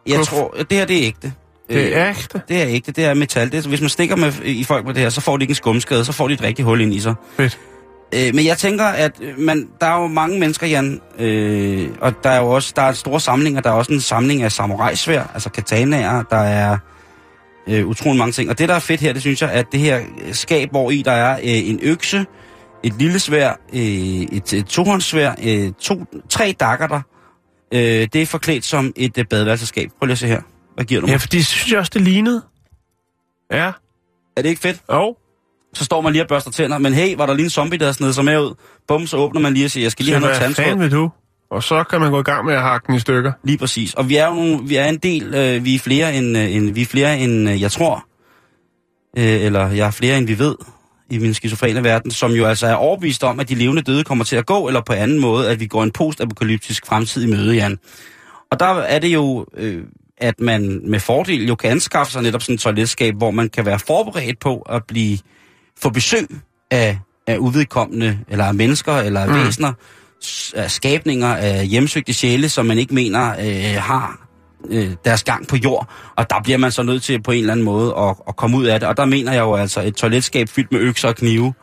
[0.07, 0.31] jeg kuff?
[0.31, 1.33] tror, det her det er ægte.
[1.69, 2.41] Det er Øh, ægte.
[2.49, 3.53] Det er ægte, det er metal.
[3.53, 5.51] Det er, hvis man stikker med, i folk med det her, så får de ikke
[5.51, 7.15] en skumskade, så får de et rigtigt hul ind i sig.
[7.37, 7.59] Fedt.
[8.15, 12.15] Øh, men jeg tænker, at øh, man, der er jo mange mennesker, Jan, øh, og
[12.25, 13.61] der er jo også der er store samlinger.
[13.61, 16.23] Der er også en samling af samurai-svær, altså katanaer.
[16.31, 16.79] Der er
[17.69, 18.51] øh, utrolig mange ting.
[18.51, 20.01] Og det, der er fedt her, det synes jeg, at det her
[20.33, 22.27] skab, hvor i der er øh, en økse,
[22.83, 27.01] et lille svær, øh, et, et tohåndssvær, øh, to, tre dakker der.
[27.75, 29.91] Øh, det er forklædt som et øh, badeværelseskab.
[29.99, 30.41] Prøv lige at se her.
[30.79, 31.13] Hvad giver du mig?
[31.13, 32.43] Ja, for det synes jeg også, det lignede.
[33.53, 33.73] Ja.
[34.37, 34.83] Er det ikke fedt?
[34.89, 35.19] Og
[35.75, 37.85] Så står man lige og børster tænder, men hey, var der lige en zombie, der
[37.85, 38.55] havde snedet sig med ud?
[38.89, 40.65] Bum, så åbner man lige og siger, jeg skal lige så have noget hvad tandtråd.
[40.65, 41.11] fanden vil du?
[41.51, 43.33] Og så kan man gå i gang med at hakke den i stykker.
[43.45, 43.95] Lige præcis.
[43.95, 46.55] Og vi er jo nogle, vi er en del, øh, vi er flere end, øh,
[46.55, 48.07] end, vi er flere end øh, jeg tror,
[49.19, 50.55] øh, eller jeg er flere end vi ved
[51.11, 54.25] i min skizofrene verden, som jo altså er overbevist om, at de levende døde kommer
[54.25, 57.55] til at gå, eller på anden måde, at vi går en postapokalyptisk fremtid i møde,
[57.55, 57.79] Jan.
[58.51, 59.85] Og der er det jo, øh,
[60.21, 63.67] at man med fordel jo kan anskaffe sig netop sådan et toiletskab, hvor man kan
[63.67, 65.19] være forberedt på at blive
[65.83, 66.27] få besøg
[66.71, 69.35] af, af uvedkommende, eller af mennesker, eller af Mm.
[69.45, 69.73] væsener,
[70.55, 74.27] af skabninger, af hjemsøgte sjæle, som man ikke mener øh, har
[74.71, 75.89] øh, deres gang på jord.
[76.17, 78.57] Og der bliver man så nødt til på en eller anden måde at, at komme
[78.57, 78.89] ud af det.
[78.89, 81.55] Og der mener jeg jo altså et toiletskab fyldt med økser og knive.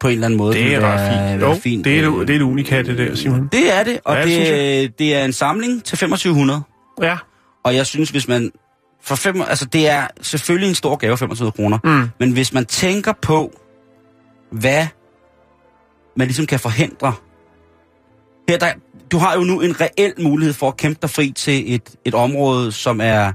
[0.00, 1.42] på en eller anden måde Det er ret fint.
[1.42, 1.84] Jo, fint.
[1.84, 3.48] det er, Øh, et, det er et unikat, det der, Simon.
[3.52, 6.62] det er det, og Ja, det det, det er en samling til 2500.
[7.02, 7.16] Ja.
[7.64, 8.50] Og jeg synes, hvis man...
[9.02, 11.78] For fem, altså det er selvfølgelig en stor gave, 25 kroner.
[11.84, 12.08] Mm.
[12.20, 13.60] Men hvis man tænker på,
[14.52, 14.86] hvad
[16.16, 17.12] man ligesom kan forhindre...
[18.48, 18.72] Her, der,
[19.12, 22.14] du har jo nu en reel mulighed for at kæmpe dig fri til et, et
[22.14, 23.32] område, som er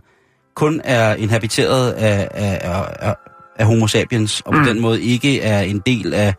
[0.55, 2.59] kun er inhabiteret af, af,
[3.01, 3.15] af,
[3.55, 4.65] af, homo sapiens, og på Mm.
[4.65, 6.33] den måde ikke er en del af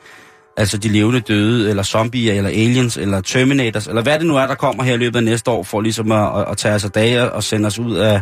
[0.56, 4.46] altså de levende døde, eller zombier, eller aliens, eller terminators, eller hvad det nu er,
[4.46, 6.90] der kommer her i løbet af næste år, for ligesom at, at, tage os af
[6.90, 8.20] dage og sende os ud af,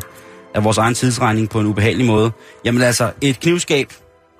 [0.54, 2.30] af vores egen tidsregning på en ubehagelig måde.
[2.64, 3.92] Jamen altså, et knivskab,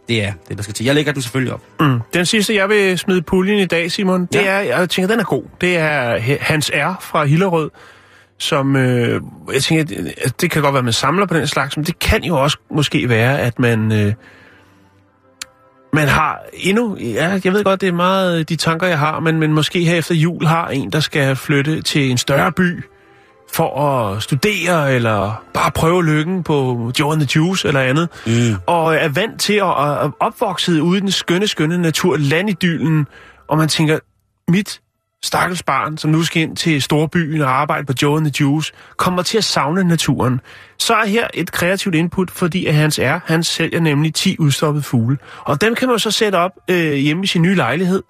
[0.08, 0.84] det er det, der skal til.
[0.86, 1.62] Jeg lægger den selvfølgelig op.
[1.80, 2.00] Mm.
[2.14, 4.44] Den sidste, jeg vil smide puljen i dag, Simon, det Ja.
[4.44, 5.42] er, jeg tænker, den er god.
[5.60, 6.96] Det er Hans R.
[7.00, 7.70] fra Hillerød,
[8.38, 9.20] som, øh,
[9.52, 11.98] jeg tænker, det, det kan godt være, at man samler på den slags, men det
[11.98, 14.12] kan jo også måske være, at man, øh,
[15.94, 19.38] man har endnu, ja, jeg ved godt, det er meget de tanker, jeg har, men,
[19.40, 22.84] men måske her efter jul har en, der skal flytte til en større by,
[23.52, 28.56] for at studere, eller bare prøve lykken på Joe and the Juice eller andet, Mm.
[28.66, 33.06] og er vant til at, at opvokset ude i den skønne, skønne natur, landidyllen,
[33.48, 33.98] og man tænker,
[34.48, 34.80] mit
[35.24, 38.72] stakkels barn, som nu skal ind til storbyen og arbejde på Joe and the Juice,
[38.96, 40.40] kommer til at savne naturen.
[40.78, 44.82] Så er her et kreativt input, fordi at hans er, han sælger nemlig 10 udstoppede
[44.82, 45.18] fugle.
[45.40, 48.02] Og dem kan man så sætte op øh, hjemme i sin nye lejlighed,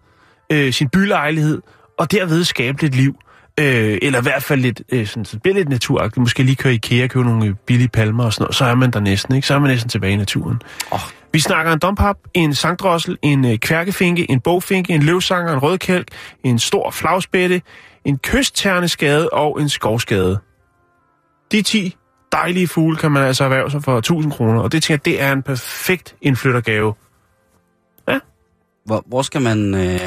[0.53, 1.63] øh, sin bylejlighed,
[1.99, 3.17] og derved skabe lidt liv.
[3.61, 6.17] Øh, eller i hvert fald lidt, øh, sådan, så bliver lidt naturagtigt.
[6.17, 8.55] Måske lige køre i IKEA og købe nogle øh, billige palmer og sådan noget.
[8.55, 9.47] Så er man der næsten, ikke?
[9.47, 10.63] Så er man næsten tilbage i naturen.
[10.91, 11.01] Oh.
[11.35, 16.09] Vi snakker en dompap, en sangdrossel, en øh, kværkefinke, en bogfinke, en løvsanger, en rødkælk,
[16.45, 17.63] en stor flagspætte,
[18.05, 20.39] en kystterneskade og en skovskade.
[21.53, 21.97] De 10
[22.33, 25.23] dejlige fugle kan man altså erhverve sig for 1000 kroner, og det tænker jeg, det
[25.23, 26.95] er en perfekt indflyttergave.
[28.87, 29.75] Hvor, hvor skal man...
[29.75, 30.01] Øh...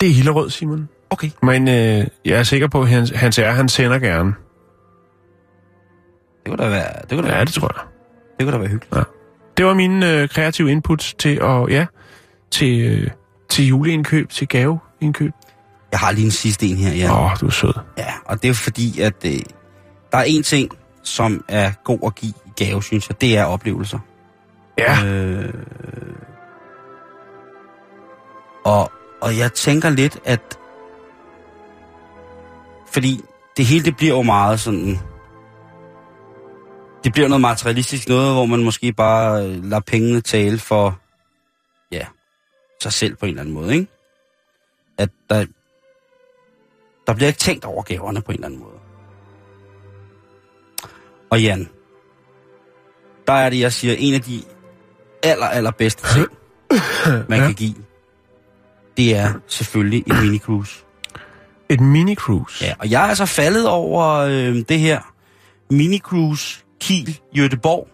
[0.00, 0.88] Det er Hillerød, Simon.
[1.10, 1.30] Okay.
[1.42, 4.34] Men øh, jeg er sikker på, at hans, hans er, han sender gerne.
[6.44, 7.84] Det kunne da være, det kunne da Ja, være, det tror jeg.
[8.38, 9.06] det kunne da være hyggeligt.
[9.56, 11.86] Det var mine øh, kreative inputs til at, ja,
[12.50, 13.10] til, øh,
[13.48, 15.32] til juleindkøb, til gaveindkøb.
[15.92, 17.24] Jeg har lige en sidste en her, Åh, ja.
[17.24, 17.72] oh, du er sød.
[17.98, 19.32] Ja, og det er fordi, at øh,
[20.12, 20.70] der er en ting,
[21.02, 23.20] som er god at give i gave, synes jeg.
[23.20, 23.98] Det er oplevelser.
[24.78, 25.54] Ja, Øh,
[28.64, 30.58] og, og jeg tænker lidt, at...
[32.92, 33.20] Fordi
[33.56, 34.98] det hele, det bliver jo meget sådan...
[37.04, 40.98] Det bliver noget materialistisk, noget, hvor man måske bare øh, lader pengene tale for,
[41.92, 42.06] ja,
[42.82, 43.86] sig selv på en eller anden måde, ikke?
[44.98, 45.46] At der,
[47.06, 48.78] der bliver ikke tænkt over gaverne på en eller anden måde.
[51.30, 51.68] Og Jan,
[53.26, 54.42] der er det, jeg siger, en af de
[55.22, 56.28] aller, aller bedste ting,
[57.28, 57.46] man Ja.
[57.46, 57.74] kan give,
[58.96, 60.84] det er selvfølgelig et mini-cruise.
[61.68, 62.64] et mini-cruise.
[62.64, 65.00] Ja, og jeg er altså faldet over øh, det her
[65.72, 67.86] mini-cruise Kiel Göteborg.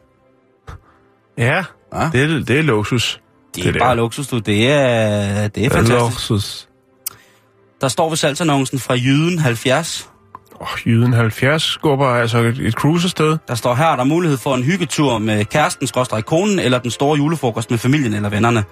[1.38, 3.20] Ja, Ja, det er, det er luksus.
[3.54, 3.80] det er det der.
[3.86, 4.38] bare luksus, du.
[4.38, 6.00] Det er, det er Det er fantastisk.
[6.30, 6.68] luksus.
[7.80, 10.10] Der står ved salgsannoncen fra Jyden 70.
[10.60, 13.38] Åh, oh, Jyden 70 skubber altså et, et cruise afsted.
[13.48, 16.90] Der står her, er der mulighed for en hyggetur med kæresten, skråstrej konen, eller den
[16.90, 18.64] store julefrokost med familien eller vennerne.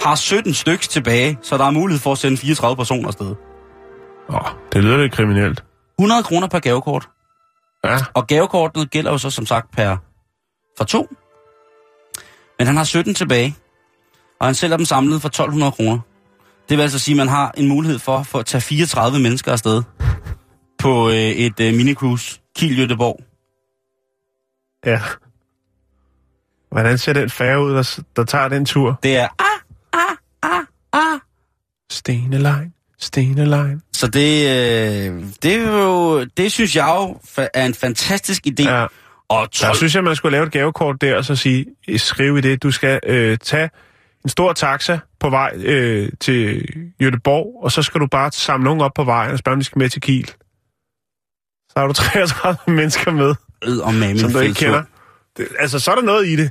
[0.00, 3.34] Har 17 styks tilbage, så der er mulighed for at sende 34 personer afsted.
[4.28, 5.64] Åh, oh, det lyder lidt kriminelt.
[5.98, 7.08] 100 kroner per gavekort.
[7.84, 9.96] Ja, Og gavekortet gælder jo så som sagt per
[10.78, 11.08] for to.
[12.58, 13.56] Men han har 17 tilbage,
[14.40, 15.98] og han sælger dem samlet for 1200 kroner.
[16.68, 19.52] Det vil altså sige, at man har en mulighed for, for at tage 34 mennesker
[19.52, 19.82] afsted
[20.78, 23.24] på øh, et øh, minicruise Kiel Göteborg.
[24.86, 25.00] ja.
[26.70, 28.98] Hvordan ser den færge ud, der, der tager den tur?
[29.02, 29.28] Det er
[30.92, 31.20] ah,
[31.90, 33.82] Stenelein, Stenelein.
[33.92, 37.20] så det, øh, det er jo, det synes jeg jo
[37.54, 38.70] er en fantastisk idé.
[38.70, 38.86] Ja.
[39.28, 42.38] Og Så 12, synes jeg, man skulle lave et gavekort der, og så sige, skrive
[42.38, 43.70] i det, du skal øh, tage
[44.24, 46.64] en stor taxa på vej øh, til
[47.02, 49.64] Göteborg, og så skal du bare samle nogen op på vejen og spørge, om de
[49.64, 50.26] skal med til Kiel.
[51.68, 54.82] Så har du 33 mennesker med, Ed og som du ikke kender.
[55.36, 56.50] Det, altså, så er der noget i det.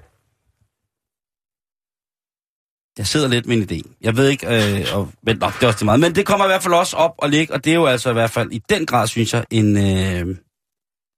[2.98, 3.98] Jeg sidder lidt med en idé.
[4.02, 6.00] Jeg ved ikke, øh, og, men, nå, det er også det meget.
[6.00, 8.10] Men det kommer i hvert fald også op og ligge, og det er jo altså
[8.10, 10.36] i hvert fald i den grad, synes jeg, en, øh,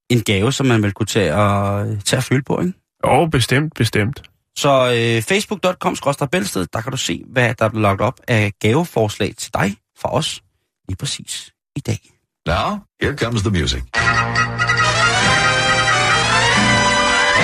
[0.10, 2.74] en gave, som man vil kunne tage og, tage og føle på, ikke?
[3.08, 4.22] Jo, bestemt, bestemt.
[4.58, 5.96] Så øh, facebook.com
[6.32, 9.76] bælsted, der kan du se, hvad der er blevet lagt op af gaveforslag til dig
[10.02, 10.42] fra os
[10.88, 12.00] lige præcis i dag.
[12.48, 13.84] Now, here comes the music.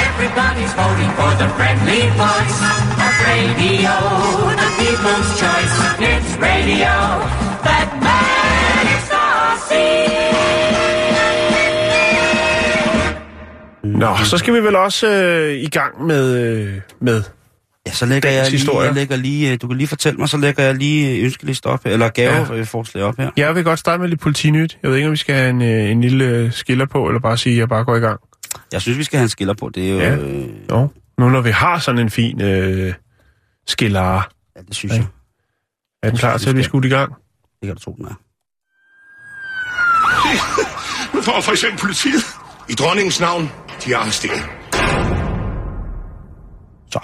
[0.06, 3.96] Everybody's voting for the friendly voice radio,
[4.62, 5.76] the people's choice.
[6.12, 6.96] It's radio
[7.68, 10.06] that makes us see.
[13.84, 17.24] Nå, så skal vi vel også øh, i gang med, øh, med
[17.88, 18.86] Ja, så lægger jeg lige, historie.
[18.86, 21.80] jeg lægger lige, øh, du kan lige fortælle mig, så lægger jeg lige ønskeliste op,
[21.86, 23.30] eller gaveforslag op her.
[23.38, 24.78] Jeg vil godt starte med lidt politinyt.
[24.84, 27.20] Jeg ved ikke, om vi skal have en, øh, en lille øh, skiller på, eller
[27.20, 28.20] bare sige, at jeg bare går i gang.
[28.74, 30.00] Jeg synes, vi skal have en skiller på, det er jo...
[30.00, 30.16] Ja.
[30.16, 30.88] Øh, Jo.
[31.20, 32.94] Nu når vi har sådan en fin øh,
[33.67, 34.97] skiller, ja, det synes Ja.
[34.97, 35.08] jeg.
[36.04, 37.13] er den klar til at blive skudt i gang?
[37.62, 38.19] Det kan du tro, den er.
[41.15, 42.23] Nu får for eksempel politiet.
[42.69, 43.51] I dronningens navn,
[43.86, 44.39] de er arresteret.
[46.91, 46.99] Så.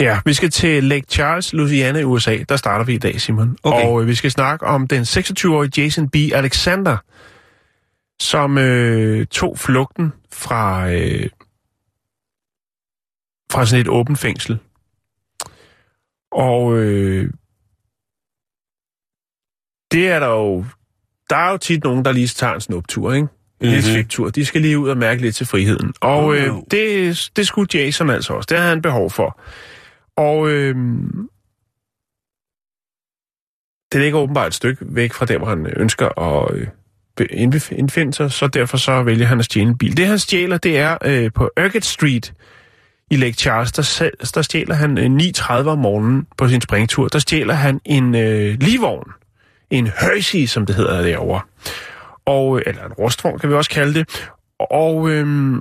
[0.00, 2.38] Ja, vi skal til Lake Charles, Louisiana i USA.
[2.48, 3.56] Der starter vi i dag, Simon.
[3.62, 3.86] Okay.
[3.86, 6.14] Og øh, vi skal snakke om den 26-årige Jason B.
[6.34, 6.96] Alexander,
[8.20, 11.28] som øh, tog flugten fra, øh,
[13.52, 14.58] fra sådan et åbent fængsel.
[16.32, 17.30] Og øh,
[19.92, 20.64] det er der jo...
[21.30, 23.22] Der er jo tit nogen, der lige tager en snuptur, ikke?
[23.22, 23.28] En
[23.60, 23.68] mm-hmm.
[23.74, 23.94] lille Mhm.
[23.94, 24.30] svigtur.
[24.30, 25.94] De skal lige ud og mærke lidt til friheden.
[26.00, 26.62] Og øh, Oh.
[26.70, 28.46] det, det skulle Jason altså også.
[28.50, 29.40] Det har han behov for.
[30.16, 30.74] Og øh,
[33.92, 36.66] det ligger åbenbart et stykke væk fra der, hvor han ønsker at øh,
[37.16, 39.96] be- indbef- indfinde sig, så derfor så vælger han at stjæle en bil.
[39.96, 42.34] Det han stjæler, det er øh, på Urquhart Street
[43.10, 47.18] i Lake Charles, der, der stjæler han øh, 9.30 om morgenen på sin springtur, der
[47.18, 49.12] stjæler han en øh, livvogn.
[49.70, 51.40] En Hershey, som det hedder derovre.
[52.26, 54.28] Og, øh, eller en rustvogn, kan vi også kalde det.
[54.70, 55.60] Og øhm,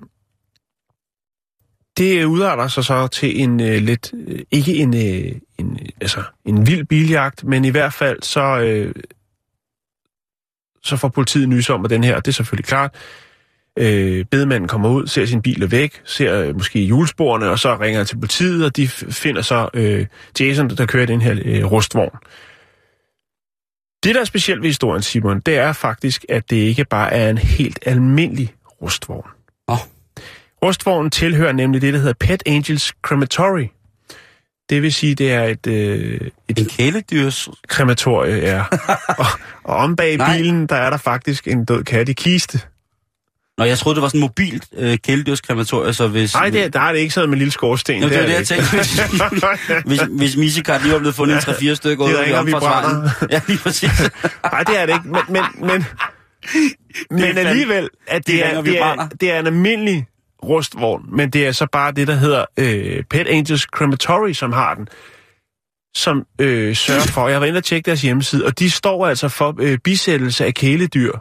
[1.97, 6.23] det udarter sig så til en øh, lidt, øh, ikke en, øh, en, øh, altså,
[6.45, 8.95] en vild biljagt, men i hvert fald så, øh,
[10.83, 12.95] så får politiet nys om, at den her, det er selvfølgelig klart,
[13.77, 17.77] øh, bedemanden kommer ud, ser sin bil er væk, ser øh, måske julesporene, og så
[17.79, 20.05] ringer han til politiet, og de finder så øh,
[20.39, 22.17] Jason, der kører den her øh, rustvogn.
[24.03, 27.29] Det, der er specielt ved historien, Simon, det er faktisk, at det ikke bare er
[27.29, 29.29] en helt almindelig rustvogn.
[29.67, 29.77] Åh.
[30.63, 33.67] Rustvognen tilhører nemlig det, der hedder Pet Angels Crematory.
[34.69, 37.49] Det vil sige, det er et, øh, et En kæledyrs...
[37.67, 38.63] krematorie, ja.
[39.21, 39.25] og,
[39.63, 42.61] og om bag bilen, der er der faktisk en død kat i kiste.
[43.57, 46.33] Nå, jeg troede, det var sådan en mobilt øh, kæledyrskrematorium, så hvis...
[46.33, 48.01] Nej, det, er- der er det ikke sådan med en lille skorsten.
[48.03, 48.77] Jo, det var er det, jeg tænkte.
[49.85, 53.09] Hvis, hvis Misikart lige var blevet fundet en 3-4 stykker ringer, vi omfartsvejen.
[53.31, 53.89] Ja, lige præcis.
[54.43, 55.07] Nej, det er det ikke.
[55.09, 55.85] Men, men, men,
[57.25, 60.05] men alligevel, at det, det er, det, er, det er en almindelig
[60.43, 64.73] rustvogn, men det er så bare det, der hedder øh, Pet Angels Crematory, som har
[64.73, 64.87] den,
[65.95, 69.29] som øh, sørger for, jeg var inde og tjekke deres hjemmeside, og de står altså
[69.29, 71.11] for øh, bisættelse af kæledyr.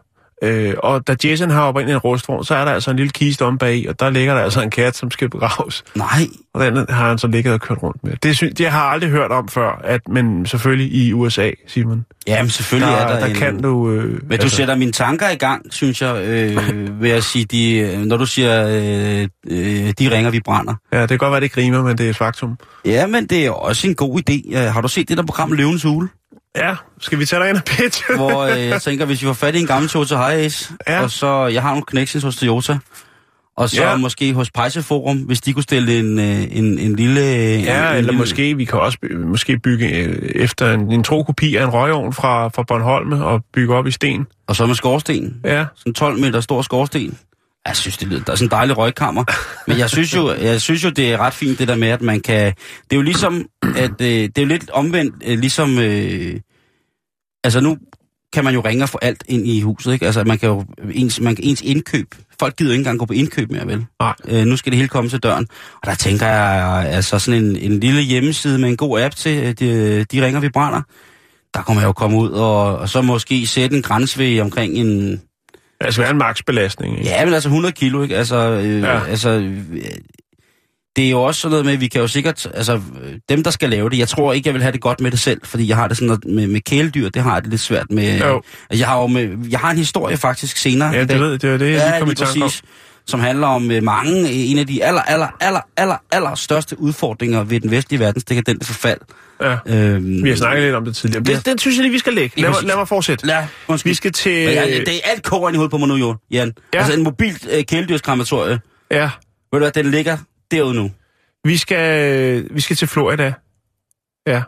[0.42, 2.96] Øh, og da Jason har oppe ind i en rustvogn, så er der altså en
[2.96, 5.85] lille kiste om bag, og der ligger der altså en kat, som skal begraves.
[5.94, 6.07] Nej,
[6.55, 8.12] Og den har han så ligget og kørt rundt med.
[8.22, 12.05] Det, synes, det har jeg aldrig hørt om før, at, men selvfølgelig i USA, Simon.
[12.27, 13.35] jamen selvfølgelig Der, er der, der en...
[13.35, 13.90] kan du...
[13.90, 16.57] Øh, Men du sætter mine tanker i gang, synes jeg, øh,
[17.03, 20.75] ved at sige, de, når du siger, øh, øh, de ringer, vi brænder.
[20.92, 22.59] Ja, det kan godt være, det grimer, men det er et faktum.
[22.85, 24.59] Ja, men det er også en god idé.
[24.59, 26.09] Øh, Har du set det der program Løvens Hule?
[26.57, 28.03] Ja, skal vi tage dig ind og pitch?
[28.16, 31.03] Hvor øh, jeg tænker, hvis vi får fat i en gammel Toyota Hiace, Ja.
[31.03, 32.79] og så, jeg har nogle connections hos Toyota,
[33.57, 33.97] og så Ja.
[33.97, 37.55] måske hos Pejseforum, hvis de kunne stille en, øh, en, en lille...
[37.55, 41.05] en, ja, en eller lille, måske, vi kan også måske bygge øh, efter en, en
[41.05, 44.27] tro kopi af en røgovn fra, fra Bornholm og bygge op i sten.
[44.49, 45.37] Og så med skorsten.
[45.45, 47.19] Ja, Sådan 12 meter stor skorsten.
[47.66, 49.25] Jeg synes, det lyder, der er sådan en dejlig røgkammer.
[49.66, 52.03] Men jeg synes, jo, jeg synes jo, det er ret fint, det der med, at
[52.03, 52.47] man kan...
[52.47, 53.45] Det er jo ligesom,
[53.77, 55.79] at øh, det er jo lidt omvendt, øh, ligesom...
[55.79, 56.35] Øh,
[57.47, 57.77] altså nu
[58.33, 60.07] kan man jo ringe og få alt ind i huset, ikke?
[60.07, 60.65] Altså man kan jo...
[60.93, 62.15] Ens, man kan, ens indkøb...
[62.41, 63.87] Folk gider jo ikke engang gå på indkøb mere, vel?
[64.01, 64.15] Nej.
[64.29, 65.47] Øh, nu skal det hele komme til døren.
[65.83, 69.39] Og der tænker jeg, altså sådan en, en lille hjemmeside med en god app til,
[69.43, 70.83] øh, de, de ringer, vi brænder.
[71.55, 74.75] Der kommer jeg jo komme ud og, og så måske sætte en grænse ved omkring
[74.75, 75.21] en
[75.81, 76.99] altså være en maksbelastning.
[76.99, 77.11] Ikke?
[77.11, 78.17] Ja, men altså 100 kilo, ikke?
[78.17, 79.05] Altså, øh, Ja.
[79.05, 79.53] altså
[80.97, 82.81] det er jo også sådan noget med, at vi kan jo sikkert, altså
[83.29, 85.19] dem, der skal lave det, jeg tror ikke, jeg vil have det godt med det
[85.21, 87.61] selv, fordi jeg har det sådan noget med, med kæledyr, det har jeg det lidt
[87.61, 88.19] svært med.
[88.19, 88.43] Jo.
[88.71, 90.91] Altså, Jeg har jo med, jeg har en historie faktisk senere.
[90.91, 92.51] Ja, det ved det er det, jeg Ja, kom i tanke om.
[93.09, 96.81] Som handler om øh, mange, øh, en af de aller, aller, aller, aller, aller største
[96.81, 99.01] udfordringer ved den vestlige verdens dekadente forfald.
[99.43, 99.57] Ja.
[99.67, 101.25] Øhm, Vi har snakket lidt om det tidligere.
[101.29, 101.35] Ja.
[101.37, 102.41] Det, den synes jeg lige, vi skal lægge.
[102.43, 103.27] Lad, mig, lad mig fortsætte.
[103.27, 103.91] Lad, undskyld.
[103.91, 104.33] Vi skal til...
[104.33, 106.17] Ja, det er alt koger i hovedet på mig nu, Jan.
[106.31, 106.45] Ja.
[106.75, 106.79] Ja.
[106.79, 108.61] Altså en mobilt øh, kæledyrskrematorie.
[108.91, 109.11] Ja, Ved
[109.53, 110.17] du hvad, den ligger
[110.51, 110.91] derude nu.
[111.45, 113.33] vi skal, vi skal til Florida.
[114.27, 114.43] Ja.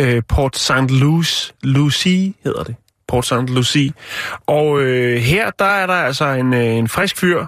[0.00, 0.72] Øh, Port St.
[0.90, 2.74] Lucie, Lucie hedder det.
[3.08, 3.32] Port St.
[3.48, 3.92] Lucie.
[4.46, 7.46] Og øh, her, der er der altså en, øh, en frisk fyr,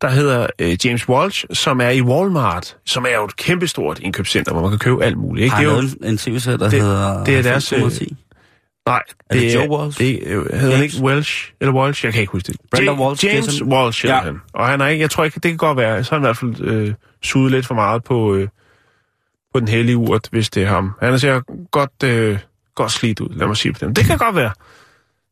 [0.00, 4.52] der hedder øh, James Walsh, som er i Walmart, som er jo et kæmpestort indkøbscenter,
[4.52, 5.44] hvor man kan købe alt muligt.
[5.44, 5.56] Ikke?
[5.56, 7.24] Har Det er jo, en, en tv-serie, der det- hedder...
[7.24, 8.16] det er deres, 510.
[8.86, 9.98] Nej, Er det Joe Walsh?
[9.98, 12.56] Det øh, hedder han ikke Welsh, eller Walsh, jeg kan ikke huske det.
[12.70, 13.72] Brenda Ja- Walsh, James Jason.
[13.72, 14.22] Walsh hedder Ja.
[14.22, 14.40] han.
[14.54, 16.26] Og han er ikke, jeg tror ikke, det kan godt være, så har han i
[16.26, 18.48] hvert fald øh, suget lidt for meget på, øh,
[19.54, 20.92] på den hellige urt, hvis det er ham.
[21.00, 22.38] Han ser godt, øh,
[22.74, 23.94] godt slidt ud, lad mig sige det på den.
[23.96, 24.50] Det kan godt være.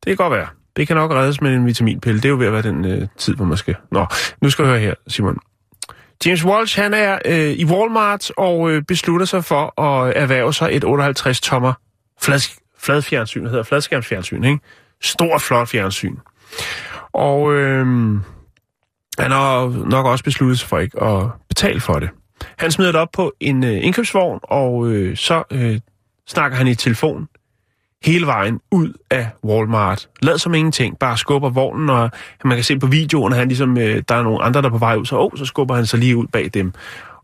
[0.05, 0.47] Det kan godt være.
[0.77, 2.17] Det kan nok reddes med en vitaminpille.
[2.21, 3.75] Det er jo ved at være den øh, tid, hvor man skal...
[3.93, 4.07] Nå,
[4.43, 5.39] nu skal du høre her, Simon.
[6.27, 10.69] James Walsh, han er øh, i Walmart og øh, beslutter sig for at erhverve sig
[10.73, 11.73] et 58-tommer
[12.23, 12.41] flad,
[12.85, 14.59] fladfjernsyn, det hedder fladskærmsfjernsyn, ikke?
[15.03, 16.17] Stort, flot fjernsyn.
[17.13, 17.87] Og øh,
[19.19, 22.09] han har nok også besluttet sig for ikke at betale for det.
[22.59, 25.81] Han smider det op på en øh, indkøbsvogn, og øh, så øh,
[26.29, 27.29] snakker han i telefon
[28.05, 30.09] hele vejen ud af Walmart.
[30.23, 32.11] Lad som ingenting, bare skubber vognen, og
[32.45, 34.73] man kan se på videoen, at han ligesom, øh, der er nogle andre, der er
[34.73, 36.73] på vej ud, så, oh, så skubber han sig lige ud bag dem.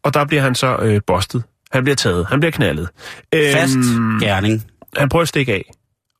[0.03, 1.43] Og der bliver han så øh, bustet.
[1.73, 2.89] Han bliver taget, han bliver knaldet.
[3.35, 4.70] Fast Øhm, gerning.
[4.97, 5.71] Han prøver at stikke af,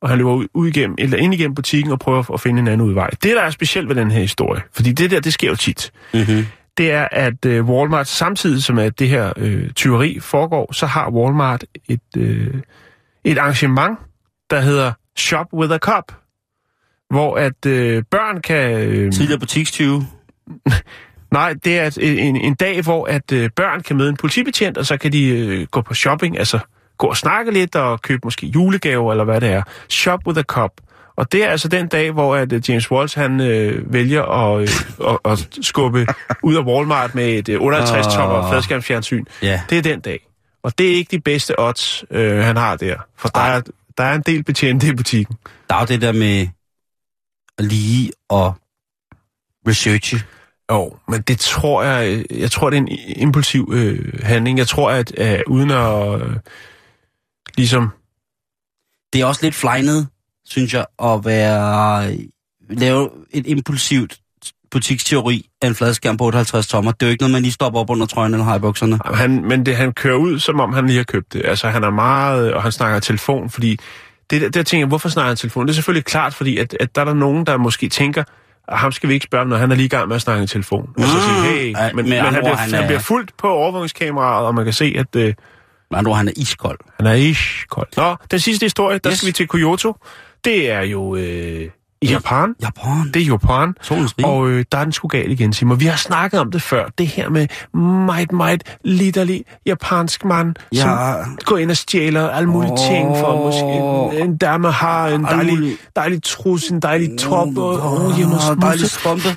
[0.01, 2.67] og han løber ud, ud igennem, eller ind igennem butikken og prøver at finde en
[2.67, 3.09] anden udvej.
[3.09, 5.91] Det, der er specielt ved den her historie, fordi det der, det sker jo tit,
[6.13, 6.45] Mm-hmm.
[6.77, 11.09] det er, at øh, Walmart, samtidig som at det her øh, tyveri foregår, så har
[11.09, 12.53] Walmart et, øh,
[13.23, 13.99] et arrangement,
[14.49, 16.11] der hedder Shop with a Cop,
[17.09, 18.71] hvor at øh, børn kan...
[18.71, 20.07] Øh, Tidligere butikstyve.
[21.31, 24.85] nej, det er en, en dag, hvor at øh, børn kan møde en politibetjent, og
[24.85, 26.59] så kan de øh, gå på shopping, altså
[27.01, 29.63] gå og snakke lidt og købe måske julegaver eller hvad det er.
[29.89, 30.71] Shop with a Cop.
[31.15, 34.61] Og det er altså den dag, hvor at øh, James Walsh han øh, vælger at,
[34.61, 34.67] øh,
[35.25, 36.07] at, at skubbe
[36.43, 38.49] ud af Walmart med et øh, 58-tommer Åh.
[38.49, 39.25] fladskærmsfjernsyn.
[39.41, 39.61] Ja.
[39.69, 40.27] Det er den dag.
[40.63, 42.95] Og det er ikke de bedste odds, øh, han har der.
[43.17, 43.61] For der er,
[43.97, 45.37] der er en del betjente i butikken.
[45.69, 46.47] Der er jo det der med
[47.57, 48.53] at lige og
[49.67, 50.19] researche.
[50.71, 54.57] Jo, men det tror jeg, øh, jeg tror, det er en impulsiv øh, handling.
[54.57, 56.35] Jeg tror, at øh, uden at øh,
[57.57, 57.89] ligesom...
[59.13, 60.07] Det er også lidt flegnet,
[60.45, 62.15] synes jeg, at være,
[62.69, 64.17] lave et impulsivt
[64.71, 66.91] butiksteori af en fladskærm på 58 tommer.
[66.91, 68.99] Det er jo ikke noget, man lige stopper op under trøjen eller har i bukserne.
[69.05, 71.41] Han, men det, han kører ud, som om han lige har købt det.
[71.45, 72.53] Altså, han er meget...
[72.53, 73.77] Og han snakker telefon, fordi...
[74.29, 75.65] Det, der, der tænker jeg, hvorfor snakker han telefon?
[75.67, 78.23] Det er selvfølgelig klart, fordi at, at der er der nogen, der måske tænker,
[78.67, 80.21] at ham skal vi ikke spørge, om, når han er lige i gang med at
[80.21, 80.89] snakke i telefon.
[80.97, 81.21] Altså Mm.
[81.21, 84.47] sige, hey, Ej, men, med men han, bliver, han han, er- bliver fuldt på overvågningskameraet,
[84.47, 85.33] og man kan se, at øh,
[85.93, 86.79] andre han er iskold.
[86.97, 87.87] han er ish kold.
[87.97, 89.17] Nå, den sidste historie, der yes.
[89.17, 89.95] skal vi til Kyoto.
[90.45, 91.69] Det er jo øh,
[92.01, 92.53] i Japan.
[92.61, 93.11] Japan.
[93.13, 93.73] Det er Japan.
[93.81, 94.27] Solens rige.
[94.27, 95.79] Og øh, der er den sgu galt igen, Simon.
[95.79, 96.85] Vi har snakket om det før.
[96.97, 97.47] Det her med
[98.05, 100.81] meget, meget litterlig japansk mand, Ja.
[100.81, 102.77] som går ind og stjæler alle mulige Åh.
[102.77, 108.17] ting for måske en dame har en dejlig, dejlig trus, en dejlig top, og oh,
[108.17, 109.27] hjemme Åh, dejlig strømpe.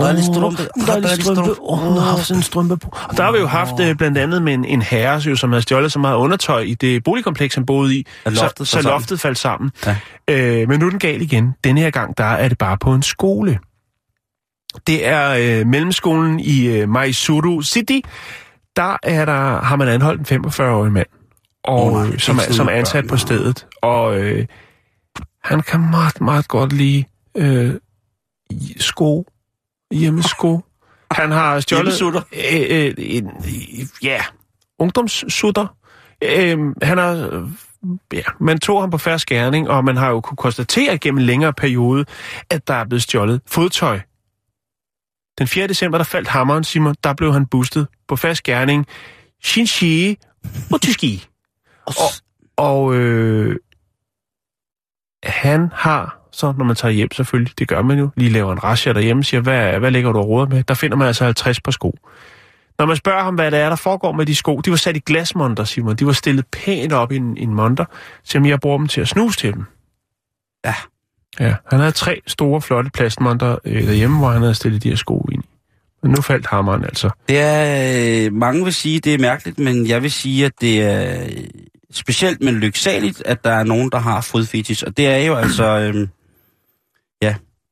[0.00, 0.62] Dejlig strømpe.
[0.76, 1.60] Oh, dejlig strømpe.
[1.62, 2.96] Åh, hun har haft en strømpe på.
[3.08, 5.50] Og der har vi jo haft øh, blandt andet med en, en herre, jo, som
[5.50, 8.88] havde stjålet så meget undertøj i det boligkompleks, han boede i, At loftet så, så
[8.88, 9.70] loftet faldt sammen.
[9.86, 9.96] Ja.
[10.30, 11.54] Øh, men nu er den gal igen.
[11.64, 13.58] Denne her gang, der er det bare på en skole.
[14.86, 15.28] Det er
[15.60, 18.00] øh, mellemskolen i øh, Maizuru City.
[18.76, 21.06] Der er der, har man anholdt en 45-årig mand,
[21.64, 23.66] og, nej, oh, som, er, som er ansat børn, på stedet.
[23.82, 24.46] Og øh,
[25.44, 27.04] han kan meget, meget godt lide
[27.36, 27.74] øh,
[28.78, 29.26] sko,
[29.92, 30.60] hjemmesko.
[31.10, 33.30] Han har stjålet øh, øh, en,
[34.02, 34.20] ja,
[34.78, 35.76] ungdomssutter.
[36.22, 37.48] Øh, han har,
[38.12, 41.24] ja, man tog ham på færre skærning, og man har jo kunne konstatere gennem en
[41.24, 42.04] længere periode,
[42.50, 44.00] at der er blevet stjålet fodtøj.
[45.38, 45.66] Den 4.
[45.66, 48.86] december, der faldt hammeren, Simon, der blev han boostet på fast gerning.
[49.44, 50.18] Shinshi
[50.72, 51.26] Otyski.
[51.86, 51.92] Og,
[52.56, 53.56] Og øh,
[55.24, 58.64] han har, så når man tager hjem selvfølgelig, det gør man jo, lige laver en
[58.64, 60.62] rasje derhjemme, siger, hvad, hvad lægger du og råder med?
[60.62, 61.98] Der finder man altså 50 par sko.
[62.78, 64.96] Når man spørger ham, hvad det er, der foregår med de sko, de var sat
[64.96, 65.96] i glasmonter, Simon.
[65.96, 67.84] De var stillet pænt op i en, i en monter,
[68.24, 69.64] så jeg bruger dem til at snuse til dem.
[70.64, 70.74] Ja.
[71.40, 74.96] Ja, han havde tre store, flotte plastmonter øh, derhjemme, hvor han havde stillet de her
[74.96, 75.48] sko ind i.
[76.02, 77.10] Men nu faldt hammeren altså.
[77.28, 80.82] Det er, øh, mange vil sige, det er mærkeligt, men jeg vil sige, at det
[80.82, 81.30] er øh,
[81.90, 84.84] specielt, men lyksaligt, at der er nogen, der har fodfetish.
[84.86, 85.92] Og det er jo altså, ja,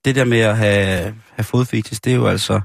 [0.04, 2.60] det der med at have, have fodfetish, det er jo altså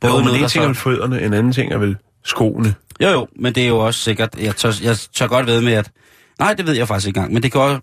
[0.00, 0.80] både Jo, men noget, en ting er så...
[0.80, 2.74] fødderne, en anden ting er vel skoene.
[3.02, 5.72] Jo, jo, men det er jo også sikkert, jeg tør, jeg tør godt ved med,
[5.72, 5.90] at
[6.38, 7.80] nej, det ved jeg faktisk ikke engang, men det går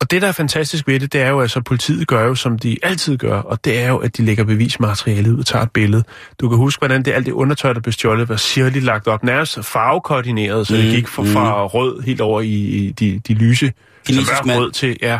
[0.00, 2.34] Og det, der er fantastisk ved det, det er jo, at altså, politiet gør jo,
[2.34, 5.62] som de altid gør, og det er jo, at de lægger bevismateriale ud og tager
[5.62, 6.04] et billede.
[6.40, 9.24] Du kan huske, hvordan det alt det undertøj, der blev stjålet, var sirligt lagt op,
[9.24, 13.20] nærmest farvekoordineret, så mm, det Mm, gik fra, fra rød helt over i, i de,
[13.28, 13.72] de lyse,
[14.06, 14.58] Kinesisk så mand.
[14.60, 15.18] rød til, ja.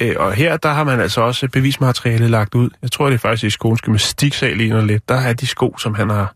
[0.00, 2.70] Øh, og her, der har man altså også bevismateriale lagt ud.
[2.82, 5.08] Jeg tror, det er faktisk i skoens gymnastiksal ligner lidt.
[5.08, 6.34] Der er de sko, som han har,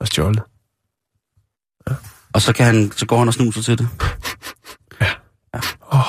[0.00, 0.42] har stjålet.
[2.32, 3.88] Og så, kan han, så går han og snuser til det.
[5.92, 6.00] Åh,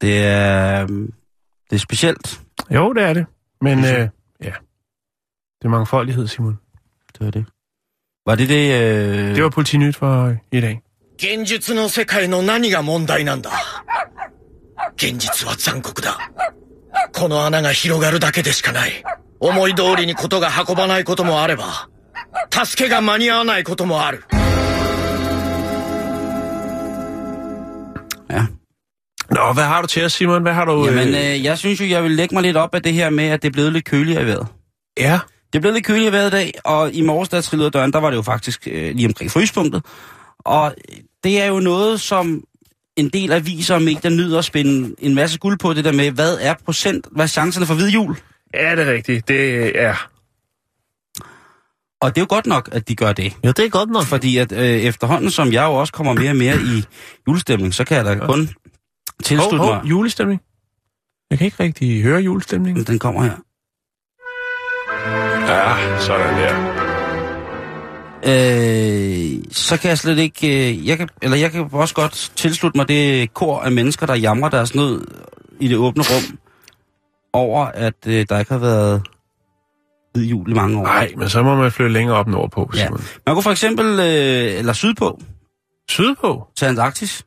[0.00, 1.12] Det er, øhm,
[1.70, 2.40] det er specielt.
[2.70, 3.26] Jo, det er det.
[3.60, 4.08] Men Synes øh, jeg.
[4.40, 4.52] ja,
[5.58, 6.58] det er mangfoldighed, Simon.
[7.18, 7.44] Det var det.
[8.26, 8.82] Var det det...
[8.82, 9.34] Øh...
[9.36, 10.80] Det var politinyt for i dag.
[11.18, 13.50] 現実の世界の何が問題なんだ
[14.95, 16.17] 現実は残酷だ。
[17.13, 19.03] この穴が広がるだけでしかない。
[19.39, 21.89] 思い通りにことが運ばないこともあれば、
[22.51, 24.23] 助けが間に合わないこともある。
[28.29, 28.47] Ja.
[29.31, 30.41] Nå, hvad har du til os, Simon?
[30.41, 30.85] Hvad har du...
[30.85, 33.27] Jamen, øh, jeg synes jo, jeg vil lægge mig lidt op af det her med,
[33.27, 34.47] at det er blevet lidt køligere i vejret.
[34.97, 35.19] ja.
[35.53, 37.69] Det er blevet lidt køligere i vejret i dag, og i morges, da jeg trillede
[37.71, 39.85] døren, der var det jo faktisk øh, lige omkring fryspunktet.
[40.39, 40.75] Og
[41.23, 42.43] det er jo noget, som
[42.99, 46.11] en del aviser og medier nyder at spænde en masse guld på, det der med,
[46.11, 48.17] hvad er procent, hvad er chancerne for hvid jul?
[48.53, 49.27] Ja, det er rigtigt.
[49.27, 50.07] Det er...
[52.01, 53.33] Og det er jo godt nok, at de gør det.
[53.43, 54.03] Ja, det er godt nok.
[54.03, 56.83] Fordi at øh, efterhånden, som jeg jo også kommer mere og mere i
[57.27, 58.47] julestemning, så kan jeg da kun Hov,
[59.23, 59.85] tilslutte hov, mig.
[59.89, 60.41] julestemning.
[61.29, 62.83] Jeg kan ikke rigtig høre julestemningen.
[62.83, 63.35] Den kommer her.
[65.47, 66.78] Ja, sådan der.
[68.25, 70.69] Øh, så kan jeg slet ikke...
[70.69, 74.15] Øh, jeg kan, eller jeg kan også godt tilslutte mig det kor af mennesker, der
[74.15, 75.07] jamrer deres nød
[75.59, 76.37] i det åbne rum
[77.33, 79.01] over, at øh, der ikke har været
[80.13, 80.83] hvid jul i mange år.
[80.83, 82.89] Nej, men så må man flytte længere op nordpå, Ja.
[83.25, 85.19] Man kunne for eksempel, øh, eller sydpå,
[85.89, 86.47] Sydpå?
[86.57, 87.25] til Antarktis.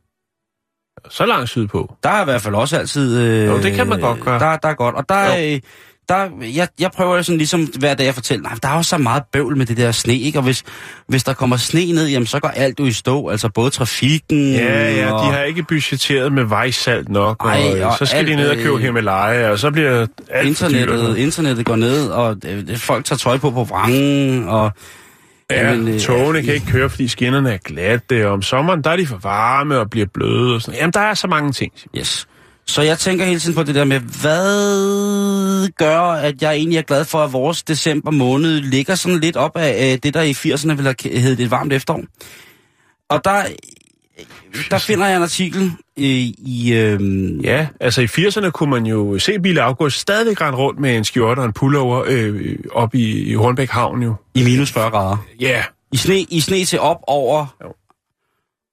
[1.10, 1.94] Så langt sydpå.
[2.02, 3.20] Der er i hvert fald også altid...
[3.20, 4.38] Øh, Jo, det kan man godt gøre.
[4.38, 4.94] Der, der er godt.
[4.94, 5.60] Og der, øh,
[6.08, 8.98] der jeg, jeg prøver sådan ligesom hver dag at fortælle, nej, der er jo så
[8.98, 10.38] meget bøvl med det der sne, ikke?
[10.38, 10.64] Og hvis,
[11.08, 13.28] hvis der kommer sne ned, jamen så går alt jo i stå.
[13.28, 14.52] Altså både trafikken...
[14.52, 18.06] Ja, ja, og, de har ikke budgetteret med vejsalt nok, Ej, og, øh, og så
[18.06, 20.48] skal alt, de ned og købe øh, Himalaya, og så bliver alt.
[20.48, 24.72] Internettet, internettet går ned, og øh, folk tager tøj på på vrangen, og...
[25.50, 28.90] Ja, Jamen, øh, togene kan ikke køre, fordi skinnerne er glatte, og om sommeren der
[28.90, 30.54] er de for varme og bliver bløde.
[30.54, 30.78] Og sådan.
[30.78, 31.72] Jamen, der er så mange ting.
[31.98, 32.26] Yes.
[32.66, 36.82] Så jeg tænker hele tiden på det der med, hvad gør, at jeg egentlig er
[36.82, 40.30] glad for, at vores december måned ligger sådan lidt op af øh, det, der i
[40.32, 42.02] 80'erne ville have heddet et varmt efterår.
[43.08, 43.42] Og der,
[44.70, 45.62] der finder jeg en artikel
[45.98, 46.72] øh, i...
[46.74, 47.00] Øh,
[47.44, 51.04] Ja, altså i 80'erne kunne man jo se Bille August stadigvæk rende rundt med en
[51.04, 54.14] skjorte og en pullover øh, op i, i Hornbæk Havn jo.
[54.34, 55.16] i minus 40 grader.
[55.40, 57.74] Ja, I sne, I sne til op over, Jo.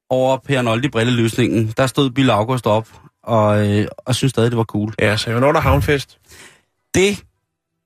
[0.09, 1.73] over Per Noldi brilleløsningen.
[1.77, 2.87] Der stod Bill August op,
[3.29, 4.93] og, øh, og synes stadig, det var cool.
[4.99, 6.17] ja, så hvornår er der havnfest?
[6.95, 7.23] Det,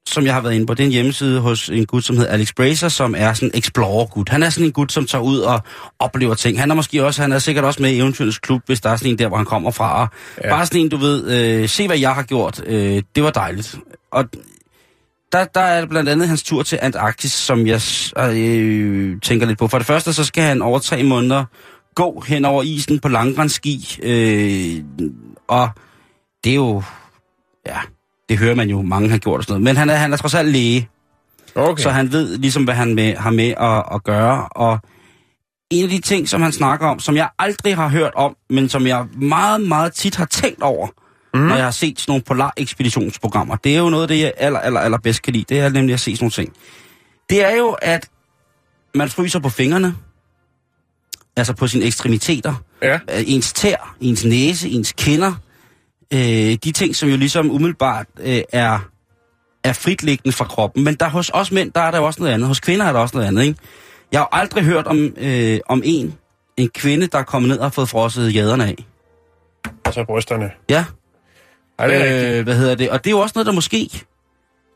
[0.09, 2.31] som jeg har været inde på, det er en hjemmeside hos en gut, som hedder
[2.31, 4.29] Alex Bracer, som er sådan en explorer-gut.
[4.29, 5.59] Han er sådan en gut, som tager ud og
[5.99, 6.59] oplever ting.
[6.59, 8.95] Han er måske også, han er sikkert også med i Eventyrets Klub, hvis der er
[8.95, 10.01] sådan en der, hvor han kommer fra.
[10.01, 10.07] Og
[10.43, 10.49] Ja.
[10.49, 12.61] Bare sådan en, du ved, øh, se hvad jeg har gjort.
[12.65, 13.75] Øh, det var dejligt.
[14.11, 14.25] Og
[15.31, 17.81] der, der er blandt andet hans tur til Antarktis, som jeg
[18.17, 19.67] øh, tænker lidt på.
[19.67, 21.45] For det første, så skal han over tre måneder
[21.95, 23.99] gå hen over isen på langrensski.
[24.03, 24.83] Øh,
[25.61, 25.69] og
[26.43, 26.83] det er jo...
[27.65, 27.77] Ja,
[28.29, 29.63] det hører man jo, mange har gjort og sådan noget.
[29.63, 30.89] Men han er, han er trods alt læge,
[31.55, 31.83] Okay.
[31.83, 34.47] så han ved ligesom, hvad han med, har med at, at gøre.
[34.47, 34.79] Og
[35.69, 38.69] en af de ting, som han snakker om, som jeg aldrig har hørt om, men
[38.69, 40.87] som jeg meget, meget tit har tænkt over,
[41.33, 41.39] mm.
[41.39, 44.59] når jeg har set sådan nogle polar-ekspeditionsprogrammer, det er jo noget af det, jeg aller,
[44.59, 45.45] aller, aller bedst kan lide.
[45.49, 46.53] Det er nemlig at se sådan nogle ting.
[47.29, 48.09] Det er jo, at
[48.95, 49.95] man fryser på fingrene,
[51.38, 52.93] altså på sine ekstremiteter, Ja.
[52.93, 55.34] øh, ens tær, ens næse, ens kinder,
[56.13, 56.19] øh,
[56.63, 58.79] de ting, som jo ligesom umiddelbart øh, er,
[59.63, 60.84] er fritliggende fra kroppen.
[60.84, 62.47] Men der hos os mænd, der er der jo også noget andet.
[62.47, 63.59] Hos kvinder er der også noget andet, ikke?
[64.11, 66.13] Jeg har jo aldrig hørt om, øh, om en,
[66.57, 68.75] en kvinde, der er kommet ned og har fået frosset jæderne af.
[69.86, 70.51] Altså brysterne.
[70.69, 70.86] Ja,
[71.79, 72.38] Ej, det er rigtigt.
[72.38, 72.89] øh, hvad hedder det?
[72.89, 73.89] Og det er jo også noget, der måske...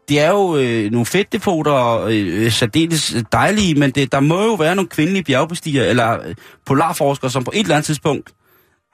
[0.09, 4.75] Det er jo øh, nogle fedtdepoter, øh, særdeles dejlige, men det, der må jo være
[4.75, 6.35] nogle kvindelige bjergbestiger eller øh,
[6.65, 8.31] polarforskere, som på et eller andet tidspunkt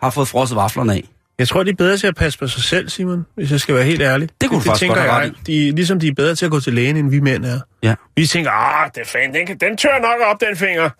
[0.01, 1.03] har fået frosset vaflerne af.
[1.39, 3.75] Jeg tror, de er bedre til at passe på sig selv, Simon, hvis jeg skal
[3.75, 4.29] være helt ærlig.
[4.41, 5.31] Det kunne du faktisk tænker godt jeg.
[5.47, 7.59] De, ligesom de er bedre til at gå til lægen, end vi mænd er.
[7.83, 7.95] Ja.
[8.15, 10.83] Vi tænker, ah, det er fanden, den, kan, den tør nok op, den finger.
[10.83, 10.91] Det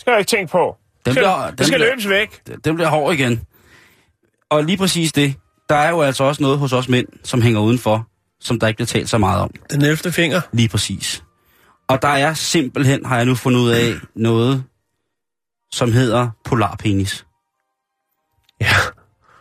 [0.00, 0.76] skal jeg ikke tænke på.
[1.04, 2.40] Den skal, bliver- det den skal bliver- løbes væk.
[2.64, 3.40] Den bliver hård igen.
[4.50, 5.34] Og lige præcis det,
[5.68, 8.06] der er jo altså også noget hos os mænd, som hænger udenfor,
[8.42, 9.50] som der ikke bliver talt så meget om.
[9.70, 10.12] Den 11.
[10.12, 10.40] finger.
[10.52, 11.24] Lige præcis.
[11.88, 14.64] Og der er simpelthen, har jeg nu fundet ud af, noget,
[15.72, 17.26] som hedder polarpenis.
[18.60, 18.74] Ja.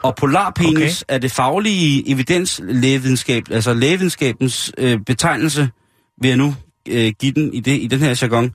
[0.03, 1.15] Og polarpenis okay.
[1.15, 5.69] er det faglige evidens lægevidenskab, altså lægevidenskabens øh, betegnelse,
[6.21, 6.55] vil jeg nu
[6.87, 8.53] øh, give den i, det, i den her jargon,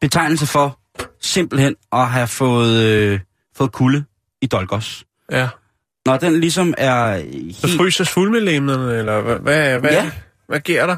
[0.00, 0.78] betegnelse for
[1.20, 3.20] simpelthen at have fået, øh,
[3.56, 4.04] fået kulde
[4.42, 5.04] i dolgos.
[5.30, 5.48] Ja.
[6.06, 7.76] Når den ligesom er Så helt...
[7.76, 10.10] fryser fuldmelemnerne, eller hvad, hvad, hvad, Ja.
[10.48, 10.96] hvad ger der?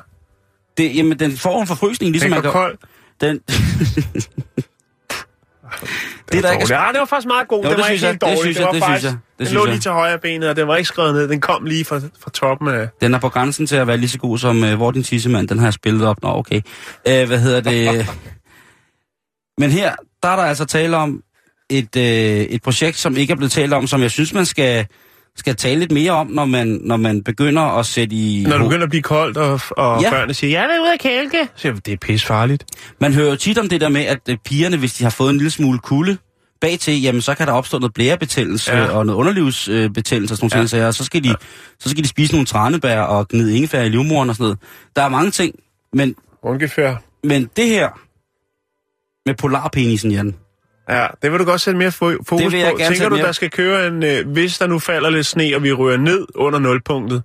[0.76, 2.50] Det, jamen, den får en forfrysning, ligesom Den kan...
[2.50, 2.78] kold.
[3.20, 3.40] Den,
[6.32, 6.74] Det er der ikke...
[6.74, 7.64] Ja, det var faktisk meget god.
[7.64, 8.40] Jo, det det var synes ikke helt det dårligt.
[8.40, 10.48] synes jeg, var det synes faktisk, jeg, det den synes lå lige til højre benet,
[10.48, 11.28] og den var ikke skrevet ned.
[11.28, 12.88] Den kom lige fra, fra toppen af...
[13.00, 15.02] Den er på grænsen til at være lige så god som øh, Hvor er din
[15.02, 15.48] tissemand.
[15.48, 16.22] Den har jeg spillet op.
[16.22, 16.60] Nå, okay.
[17.08, 18.06] Øh, hvad hedder det?
[19.60, 21.22] Men her, der er der altså tale om
[21.70, 22.02] et, øh,
[22.40, 24.86] et projekt, som ikke er blevet talt om, som jeg synes, man skal,
[25.36, 28.44] skal tale lidt mere om, når man, når man begynder at sætte i...
[28.48, 30.06] Når det begynder at blive koldt, og, og Ja.
[30.06, 30.10] ja.
[30.10, 31.48] børnene siger, jeg vil ud af kælke.
[31.56, 32.64] Så jeg, det er pis farligt.
[33.00, 35.30] Man hører jo tit om det der med, at øh, pigerne, hvis de har fået
[35.30, 36.16] en lille smule kulde
[36.60, 38.78] bag til, jamen så kan der opstå noget blærebetændelse ja.
[38.82, 38.90] Ja.
[38.90, 40.60] og noget underlivsbetændelse og sådan nogle Ja.
[40.60, 41.34] ting, så, ja, så, skal de,
[41.80, 44.58] så skal de spise nogle tranebær og gnide ingefær i livmoren og sådan noget.
[44.96, 45.54] Der er mange ting,
[45.92, 46.94] men, Ungefær.
[47.24, 47.88] men det her
[49.26, 50.34] med polarpenisen, Jan,
[50.88, 52.78] Ja, det vil du godt sætte mere fo- fokus jeg på.
[52.78, 54.02] Tænker du, mere- der skal køre en...
[54.02, 57.22] Øh, hvis der nu falder lidt sne, og vi rører ned under nulpunktet,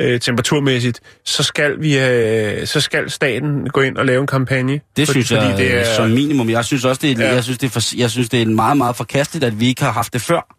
[0.00, 4.72] øh, temperaturmæssigt, så skal vi øh, så skal staten gå ind og lave en kampagne.
[4.72, 6.50] Det fordi, synes jeg fordi det er, som minimum.
[6.50, 7.28] Jeg synes også, det er, ja.
[7.28, 7.34] Ja.
[7.34, 9.82] jeg synes, det er, for, jeg synes, det er meget, meget forkasteligt, at vi ikke
[9.82, 10.56] har haft det før.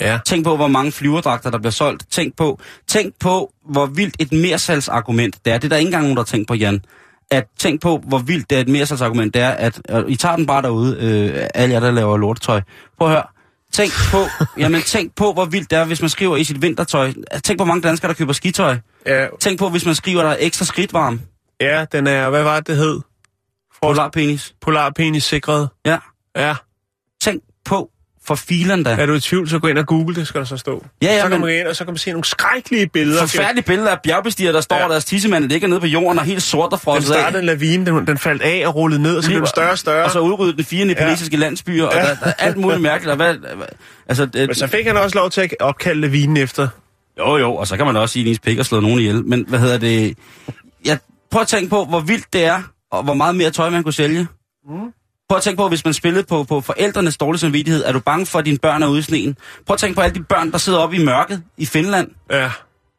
[0.00, 0.18] Ja.
[0.26, 2.04] Tænk på, hvor mange flyverdragter, der bliver solgt.
[2.10, 5.58] Tænk på, tænk på hvor vildt et mersalgsargument det er.
[5.58, 6.82] Det er der ikke engang nogen, der har tænkt på, Jan.
[7.30, 10.46] At tænk på, hvor vildt det er et mersalgsargument det er, at I tager den
[10.46, 12.60] bare derude, øh, alle jer, der laver lortetøj.
[12.98, 13.24] Prøv at høre.
[13.72, 14.24] Tænk på,
[14.60, 17.12] jamen, tænk på, hvor vildt det er, hvis man skriver i sit vintertøj.
[17.44, 18.76] Tænk på, hvor mange danskere, der køber skitøj.
[19.06, 21.20] Ja, Tænk på, hvis man skriver, der er ekstra skridtvarm.
[21.60, 22.30] ja, den er...
[22.30, 23.00] Hvad var det, det hed?
[23.82, 24.54] Polarpenis.
[24.60, 25.68] Polarpenis sikret.
[25.86, 25.98] Ja.
[26.36, 26.54] Ja.
[27.20, 27.90] Tænk på,
[28.30, 28.90] for filen da.
[28.98, 30.84] Er du i tvivl, så gå ind og google det, skal der så stå.
[31.02, 33.20] Ja, ja, så kan man ind, og så kan man se nogle skrækkelige billeder.
[33.20, 34.84] Forfærdelige billeder af bjergbestiger, der står, ja.
[34.84, 37.20] Og deres tissemand ligger nede på jorden og helt sort og Den frosset af.
[37.20, 39.70] startede en lavine, den, den faldt af og rullede ned, og så blev den større
[39.70, 40.04] og større.
[40.04, 41.40] Og så udryddede den fire nepalesiske ja.
[41.40, 42.00] landsbyer, og Ja.
[42.00, 43.10] der, der, er alt muligt mærkeligt.
[43.10, 43.34] Og hvad,
[44.08, 46.68] altså, det, Men så fik han også lov til at opkalde lavinen efter.
[47.18, 49.24] Jo, jo, og så kan man også sige, at ens pik har slået nogen ihjel.
[49.24, 50.18] Men hvad hedder det?
[50.84, 50.98] Jeg
[51.30, 52.62] prøv at tænke på, hvor vildt det er,
[52.92, 54.26] og hvor meget mere tøj man kunne sælge.
[54.68, 54.92] Mm.
[55.30, 58.26] Prøv at tænke på, hvis man spillede på, på forældrenes dårlige samvittighed, er du bange
[58.26, 59.36] for, at dine børn er ude i sneen?
[59.66, 62.08] Prøv at tænke på alle de børn, der sidder oppe i mørket i Finland.
[62.30, 62.50] Ja.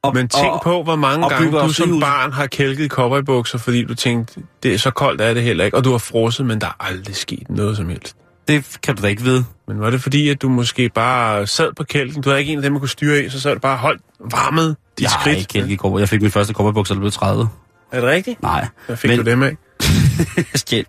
[0.03, 3.57] Og, Men tænk og, på, hvor mange gange du som barn har kælket i cowboybukser,
[3.57, 6.45] fordi du tænkte, det er så koldt er det heller ikke, og du har frosset,
[6.45, 8.15] men der er aldrig sket noget som helst.
[8.47, 9.43] Det kan du da ikke vide.
[9.67, 12.21] Men var det fordi, at du måske bare sad på kælken?
[12.21, 14.01] Du havde ikke en af dem, man kunne styre i, så sad du bare holdt
[14.19, 15.37] varmet dit Jeg har skridt.
[15.37, 15.99] ikke kælke i cowboy.
[15.99, 17.47] Jeg fik min første cowboybukser, der blev 30.
[17.91, 18.41] Er det rigtigt?
[18.41, 18.67] Nej.
[18.85, 19.19] Hvad fik Men...
[19.19, 19.57] du dem af?
[20.55, 20.85] Stjæl.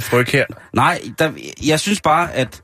[0.00, 0.44] Fryg her.
[0.72, 1.30] Nej, der,
[1.66, 2.62] jeg synes bare, at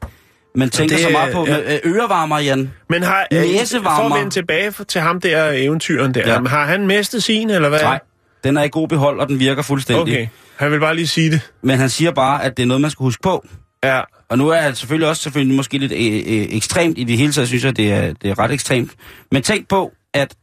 [0.55, 1.73] man tænker det så meget på ja.
[1.73, 1.79] ja.
[1.85, 2.73] ørevarmer, Jan.
[2.89, 4.09] Men har, øh, Næsevarmer.
[4.09, 6.33] for at vende tilbage til ham der eventyren der, Ja.
[6.33, 6.49] ja.
[6.49, 7.81] har han mistet sin, eller hvad?
[7.81, 8.01] Nej,
[8.45, 10.03] den er i god behold, og den virker fuldstændig.
[10.03, 10.27] Okay,
[10.57, 11.51] han vil bare lige sige det.
[11.63, 13.47] Men han siger bare, at det er noget, man skal huske på.
[13.85, 15.99] Ja, Og nu er det selvfølgelig også selvfølgelig måske lidt øh,
[16.41, 16.99] øh, ekstremt.
[16.99, 18.91] I det hele taget synes jeg, det er, det er ret ekstremt.
[19.33, 20.35] Men tænk på, at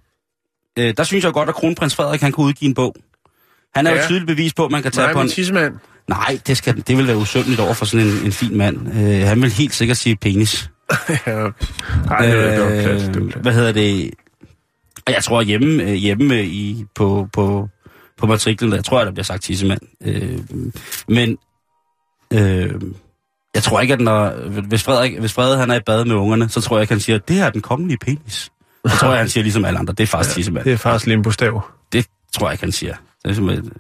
[0.79, 2.95] øh, der synes jeg godt, at kronprins Frederik han kunne udgive en bog.
[3.77, 3.95] Han er ja.
[3.95, 4.07] jo Ja.
[4.07, 5.29] tydeligt bevis på, at man kan tage nej, på en...
[5.29, 5.73] tissemand.
[6.07, 8.87] Nej, det, skal, det vil være usømmeligt over for sådan en, en fin mand.
[8.87, 10.69] Øh, han vil helt sikkert sige penis.
[11.09, 11.15] ja.
[11.15, 11.49] Ej, det
[12.09, 13.41] var- det var plat, det var plat.
[13.43, 14.11] hvad hedder det?
[15.09, 17.69] Jeg tror hjemme, øh, hjemme øh, i, på, på,
[18.17, 19.79] på matriklen, der tror jeg, der bliver sagt tissemand.
[20.05, 20.39] Øh,
[21.07, 21.37] men
[22.33, 22.73] øh,
[23.55, 26.49] jeg tror ikke, at når, hvis, Frederik, hvis Frederik han er i bad med ungerne,
[26.49, 28.51] så tror jeg ikke, han siger, det her er den kongelige penis.
[28.87, 30.65] Så tror jeg, han siger ligesom alle andre, det er faktisk tissemand.
[30.65, 31.61] Det er faktisk limbo-stav.
[31.93, 32.95] Det tror jeg ikke, han siger.
[33.27, 33.71] Det er simpelthen,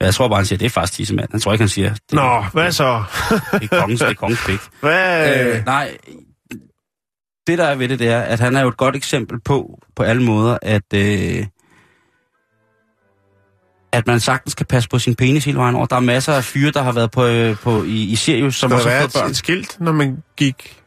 [0.00, 1.28] jeg tror bare, han siger, det er faktisk tissemand.
[1.30, 3.04] Han tror ikke, han siger, det, Nå, hvad så?
[3.52, 4.60] det er kongens, det er kongens pik.
[4.80, 5.56] Hvad?
[5.56, 5.96] Øh, nej,
[7.46, 9.80] det der er ved det, det er, at han er jo et godt eksempel på,
[9.96, 11.46] på alle måder, at, øh,
[13.92, 15.86] at man sagtens kan passe på sin penis hele vejen over.
[15.86, 18.70] Der er masser af fyre, der har været på, øh, på i, i Sirius, som
[18.70, 19.30] der har være fået børn.
[19.30, 20.82] et, skilt, når man gik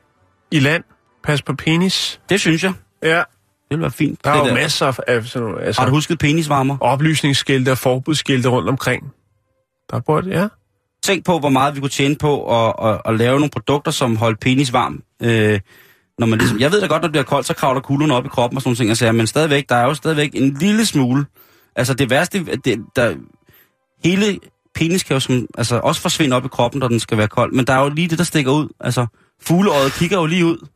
[0.51, 0.83] i land?
[1.23, 2.21] Pas på penis.
[2.29, 2.73] Det synes jeg.
[3.03, 3.23] Ja,
[3.69, 4.23] ville være fint.
[4.23, 4.53] der er jo der.
[4.53, 6.77] masser af- af sådan nogle, altså, Har du husket penisvarmer?
[6.81, 9.03] oplysningsskilte og forbudsskilte rundt omkring.
[9.91, 10.47] Der burde, ja.
[11.03, 14.15] Tænk på, hvor meget vi kunne tjene på at, at, at lave nogle produkter, som
[14.15, 15.03] holdt penis varm.
[15.23, 15.59] Øh,
[16.19, 18.25] når man ligesom, jeg ved da godt, når det bliver koldt, så kravler kuglerne op
[18.25, 18.89] i kroppen og sådan nogle ting.
[18.89, 21.25] Altså, men stadigvæk, der er jo stadigvæk en lille smule.
[21.75, 23.15] Altså det værste, det, der,
[24.03, 24.39] hele
[24.75, 27.53] penis kan jo som, altså, også forsvinde op i kroppen, når den skal være kold.
[27.53, 28.67] Men der er jo lige det, der stikker ud.
[28.79, 29.05] Altså,
[29.41, 30.67] fugleøjet kigger jo lige ud.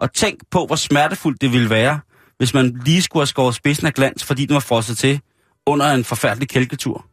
[0.00, 2.00] Og tænk på, hvor smertefuldt det ville være,
[2.38, 5.20] hvis man lige skulle have skåret spidsen af glans, fordi den var frosset til
[5.66, 7.06] under en forfærdelig kælketur.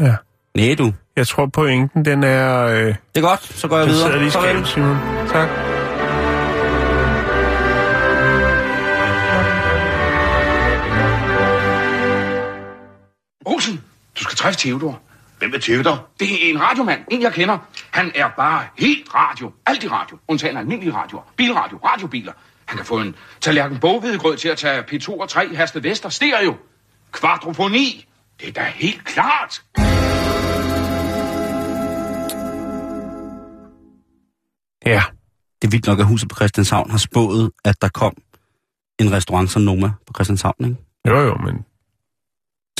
[0.00, 0.14] Ja.
[0.56, 0.92] Nej, du.
[1.16, 2.58] Jeg tror pointen, den er...
[2.66, 4.06] Øh, Det er godt, så går jeg den videre.
[4.08, 4.96] sidder lige i skabet, Simon.
[5.32, 5.48] Tak.
[13.46, 13.80] Olsen,
[14.18, 15.00] du skal træffe Theodor.
[15.40, 16.08] Hvem er Theodor?
[16.20, 17.58] Det er en radiomand, en jeg kender.
[17.90, 19.52] Han er bare helt radio.
[19.66, 20.18] Alt i radio.
[20.28, 21.22] Undtagen almindelige radioer.
[21.36, 22.32] Bilradio, radiobiler.
[22.64, 26.56] Han kan få en tallerken bogvedegrød til at tage P2 og 3 Herste Vester stereo.
[27.12, 28.06] Kvadrofoni.
[28.40, 29.62] Det er da helt klart.
[34.86, 35.02] Ja.
[35.62, 38.12] Det er vildt nok, at huset på Christianshavn har spået, at der kom
[38.98, 40.76] en restaurant som Noma på Christianshavn, ikke?
[41.08, 41.69] Jo, jo, men...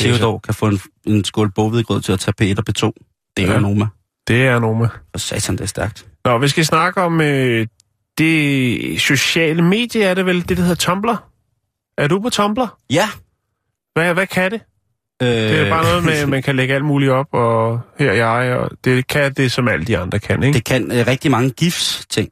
[0.04, 2.92] Theodor kan få en, en skål bogvedgrød til at tage P1 og P2.
[3.36, 3.60] Det er Ja.
[3.60, 3.86] Noma.
[4.28, 4.88] Det er Noma.
[5.14, 6.06] Og satan, det er stærkt.
[6.24, 7.66] Nå, vi skal snakke om øh,
[8.18, 11.14] det sociale medie, er det vel det, der hedder Tumblr?
[11.98, 12.78] Er du på Tumblr?
[12.90, 13.08] Ja.
[13.94, 14.60] Hvad, hvad kan det?
[15.22, 18.10] Øh, Det er bare noget med, at man kan lægge alt muligt op, og her
[18.10, 20.54] er jeg, og det kan det, som alle de andre kan, ikke?
[20.56, 22.28] Det kan øh, rigtig mange GIFs-ting.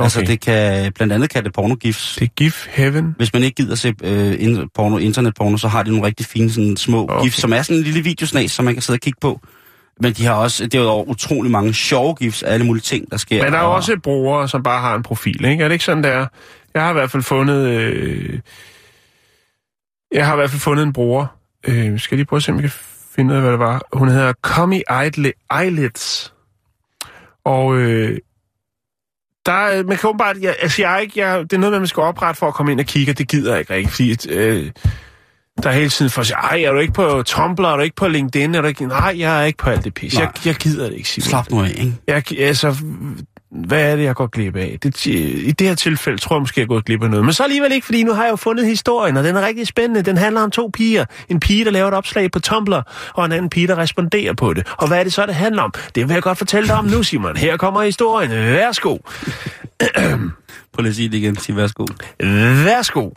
[0.00, 0.04] Okay.
[0.04, 2.16] Altså, det kan, blandt andet kan det porno-GIFs.
[2.18, 3.14] Det er GIF Heaven.
[3.16, 6.50] Hvis man ikke gider se øh, in, porno, internetporno, så har de nogle rigtig fine
[6.50, 7.22] sådan, små okay.
[7.24, 9.40] GIFs, som er sådan en lille videosnas, som man kan sidde og kigge på.
[10.02, 13.42] Men de har også derudover utrolig mange sjove GIFs af alle mulige ting, der sker.
[13.44, 15.64] Men der er og- også brugere, som bare har en profil, ikke?
[15.64, 16.26] Er det ikke sådan, der?
[16.74, 17.66] Jeg har i hvert fald fundet...
[17.68, 18.38] Øh...
[20.12, 21.26] Jeg har i hvert fald fundet en bruger.
[21.66, 22.72] Øh, skal lige prøve at se, om jeg kan
[23.16, 23.82] finde ud af, hvad det var.
[23.92, 24.32] Hun hedder
[24.90, 26.34] Eyeli- Eyelids.
[27.44, 28.18] Og øh,
[29.46, 30.36] der, er- man kan åbenbart...
[30.40, 31.20] Jeg, altså, jeg er ikke...
[31.20, 33.28] Jeg, det er noget, man skal oprette for at komme ind og kigge, og det
[33.28, 34.34] gider jeg ikke rigtig, fordi...
[34.34, 34.70] Øh,
[35.62, 37.82] der er hele tiden for at sige, ej, er du ikke på Tumblr, er du
[37.82, 38.86] ikke på LinkedIn, er du ikke...
[38.86, 40.14] Nej, jeg er ikke på alt det pis.
[40.14, 41.24] Jeg, jeg gider det ikke, Simon.
[41.28, 41.92] Slap nu af, ikke?
[42.06, 42.76] Jeg, altså,
[43.50, 44.78] hvad er det, jeg går glip af?
[44.82, 47.24] Det, I det her tilfælde tror jeg måske, jeg er gået glip af noget.
[47.24, 49.66] Men så alligevel ikke, fordi nu har jeg jo fundet historien, og den er rigtig
[49.66, 50.02] spændende.
[50.02, 51.04] Den handler om to piger.
[51.28, 52.82] En pige, der laver et opslag på Tumblr,
[53.14, 54.72] og en anden pige, der responderer på det.
[54.76, 55.72] Og hvad er det så, det handler om?
[55.94, 57.36] Det vil jeg godt fortælle dig om nu, Simon.
[57.36, 58.30] Her kommer historien.
[58.30, 58.98] Værsgo.
[60.72, 61.36] Prøv lige at sige det igen.
[61.36, 61.86] Sig værsgo.
[62.64, 63.10] Værsgo.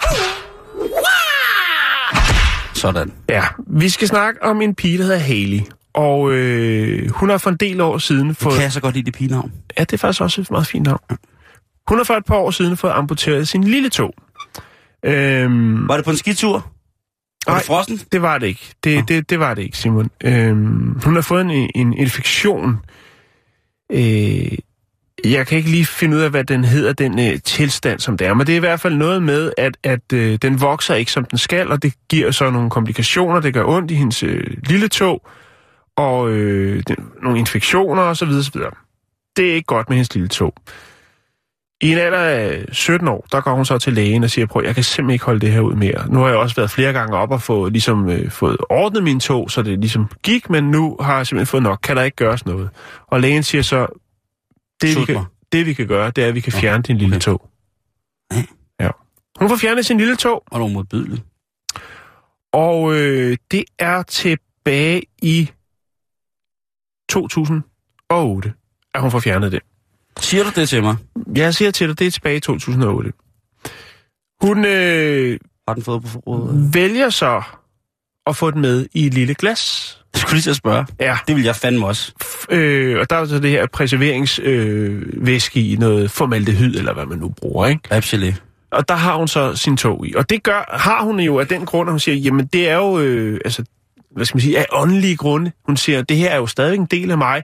[2.73, 3.13] Sådan.
[3.29, 5.59] Ja, vi skal snakke om en pige, der hedder Haley.
[5.93, 8.53] Og øh, hun har for en del år siden Det fået...
[8.55, 9.51] kan jeg så godt lide det pigenavn.
[9.77, 10.99] Ja, det er faktisk også et meget fint navn.
[11.87, 14.13] Hun har for et par år siden fået amputeret sin lille tog.
[15.05, 16.53] Øhm, Var det på en skitur?
[16.53, 17.57] Var Nej.
[17.57, 17.99] det frossen?
[18.11, 18.73] det var det ikke.
[18.83, 20.09] Det, det, det var det ikke, Simon.
[20.23, 22.77] Øhm, hun har fået en, en infektion.
[23.91, 24.57] Øh,
[25.25, 28.27] jeg kan ikke lige finde ud af, hvad den hedder, den øh, tilstand, som det
[28.27, 28.33] er.
[28.33, 31.25] Men det er i hvert fald noget med, at, at øh, den vokser ikke, som
[31.25, 33.39] den skal, og det giver så nogle komplikationer.
[33.39, 35.27] Det gør ondt i hendes øh, lille tog,
[35.97, 36.83] og øh,
[37.23, 38.27] nogle infektioner osv.
[38.27, 38.61] osv.
[39.37, 40.53] Det er ikke godt med hendes lille tog.
[41.81, 44.63] I en alder af 17 år, der går hun så til lægen og siger, prøv,
[44.65, 46.09] jeg kan simpelthen ikke holde det her ud mere.
[46.09, 49.19] Nu har jeg også været flere gange op og få, ligesom, øh, fået ordnet min
[49.19, 51.79] tog, så det ligesom gik, men nu har jeg simpelthen fået nok.
[51.83, 52.69] Kan der ikke gøres noget?
[53.07, 53.87] Og lægen siger så,
[54.81, 55.19] det vi, kan,
[55.51, 57.49] det vi kan gøre, det er, at vi kan fjerne din lille tog.
[58.79, 58.89] Ja.
[59.39, 61.23] Hun får fjernet sin lille tog, Og nogle modbydeligt.
[62.53, 65.51] og øh, det er tilbage i
[67.13, 68.53] 2008,
[68.93, 69.59] at hun får fjernet det.
[70.19, 70.95] Siger du det til mig?
[71.35, 73.11] Jeg siger til dig, det er tilbage i 2008.
[74.41, 76.73] Hun øh, Har den fået på forrådet?
[76.73, 77.41] vælger så
[78.27, 79.97] at få den med i et lille glas.
[80.13, 80.85] Jeg skulle lige til at spørge.
[80.99, 81.17] Ja.
[81.27, 82.13] Det vil jeg fandme også.
[82.49, 87.17] Øh, og der er så det her preserveringsvæske øh, i noget formaldehyd, eller hvad man
[87.17, 87.81] nu bruger, ikke?
[87.89, 88.43] Absolut.
[88.71, 90.13] Og der har hun så sin tog i.
[90.15, 92.75] Og det gør, har hun jo af den grund, at hun siger, jamen det er
[92.75, 93.63] jo, øh, altså,
[94.15, 95.51] hvad skal man sige, af åndelige grunde.
[95.65, 97.43] Hun siger, det her er jo stadig en del af mig,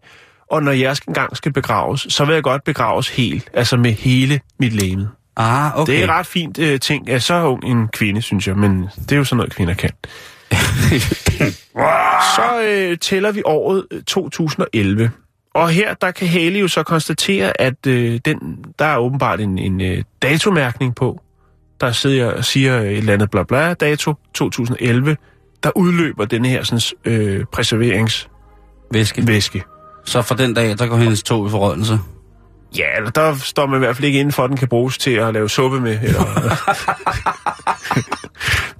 [0.51, 4.39] og når jeg engang skal begraves, så vil jeg godt begraves helt, altså med hele
[4.59, 5.09] mit læme.
[5.37, 5.93] Ah, okay.
[5.93, 9.11] Det er ret fint øh, ting af så ung en kvinde, synes jeg, men det
[9.11, 9.89] er jo sådan noget, kvinder kan.
[12.35, 15.11] så øh, tæller vi året øh, 2011.
[15.53, 19.57] Og her, der kan Haley jo så konstatere, at øh, den, der er åbenbart en,
[19.57, 21.21] en øh, datomærkning på.
[21.81, 25.17] Der sidder, siger et eller andet bla bla dato 2011,
[25.63, 29.27] der udløber den her sådan, øh, preserveringsvæske.
[29.27, 29.63] Væske.
[30.05, 31.99] Så fra den dag, der går hendes tog i forrådnelse.
[32.77, 34.97] Ja, eller der står man i hvert fald ikke inden for, at den kan bruges
[34.97, 35.99] til at lave suppe med.
[36.03, 36.25] Eller...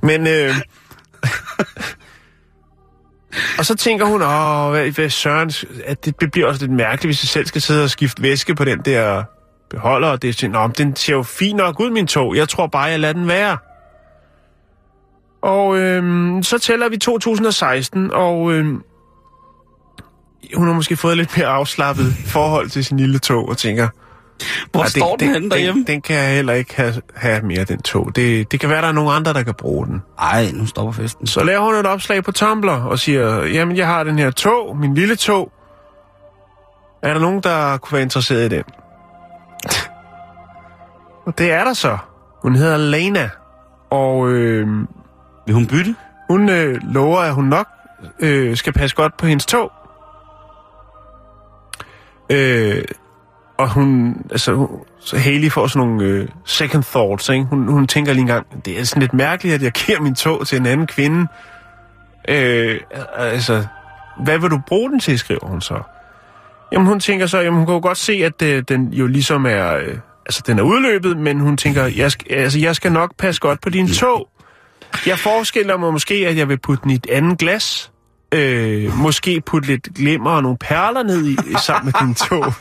[0.08, 0.56] Men, øh...
[3.58, 5.52] og så tænker hun, åh, hvad, hvad søren,
[5.86, 8.66] at det bliver også lidt mærkeligt, hvis jeg selv skal sidde og skifte væske på
[8.66, 9.24] den der
[9.70, 12.36] beholder, og det er sådan, den ser jo fint nok ud, min tog.
[12.36, 13.58] Jeg tror bare, jeg lader den være.
[15.42, 18.84] Og øhm, så tæller vi 2016, og øhm,
[20.56, 23.88] hun har måske fået lidt mere afslappet forhold til sin lille tog, og tænker,
[24.72, 25.80] Hvor "Ej, står den henne derhjemme?
[25.80, 28.16] Den, den kan jeg heller ikke have, have mere, den tog.
[28.16, 30.02] Det, det kan være, der er nogle andre, der kan bruge den.
[30.20, 31.28] Ej, nu stopper festen.
[31.28, 34.78] Så laver hun et opslag på Tumblr og siger, jamen, jeg har den her tog,
[34.78, 35.52] min lille tog.
[37.04, 38.64] Er der nogen, der kunne være interesseret i den?
[41.26, 41.98] og det er der så.
[42.42, 43.30] Hun hedder Lena,
[43.90, 44.68] og øh,
[45.50, 45.96] Vil hun bytte?
[46.30, 47.68] hun øh, lover, at hun nok
[48.20, 49.72] øh, skal passe godt på hendes tog.
[52.32, 52.84] Øh,
[53.58, 54.68] og hun, altså, hun,
[55.00, 57.46] så Haley får sådan nogle øh, second thoughts, ikke?
[57.46, 60.48] Hun, hun tænker lige engang, det er sådan lidt mærkeligt, at jeg giver min tog
[60.48, 61.28] til en anden kvinde.
[62.28, 62.80] Øh,
[63.16, 63.66] altså,
[64.24, 65.82] hvad vil du bruge den til, skriver hun så.
[66.72, 69.46] Jamen hun tænker så, jamen hun kan jo godt se, at øh, den jo ligesom
[69.46, 73.16] er, øh, altså den er udløbet, men hun tænker, jeg skal, altså jeg skal nok
[73.18, 74.30] passe godt på dine tog.
[75.06, 77.92] Jeg forestiller mig måske, at jeg vil putte den i et andet glas.
[78.34, 82.54] Øh, måske putte lidt glimmer og nogle perler ned i, sammen med dine tog.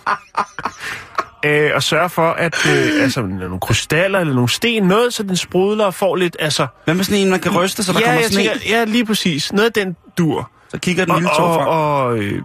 [1.45, 5.37] Øh, og sørge for, at øh, altså, nogle krystaller eller nogle sten, noget, så den
[5.37, 6.67] sprudler og får lidt, altså...
[6.85, 8.43] Hvad med sådan en, man kan ryste, så der ja, kommer jeg sne?
[8.43, 9.53] tænker, ja, lige præcis.
[9.53, 10.51] Noget af den dur.
[10.69, 11.69] Så kigger den lille og, tog og, frem.
[11.69, 12.43] og øh,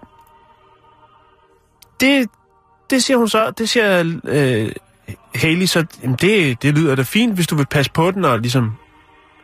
[1.99, 2.29] det,
[2.89, 4.71] det siger hun så, det siger øh,
[5.35, 8.39] Haley så, jamen det, det lyder da fint, hvis du vil passe på den og
[8.39, 8.71] ligesom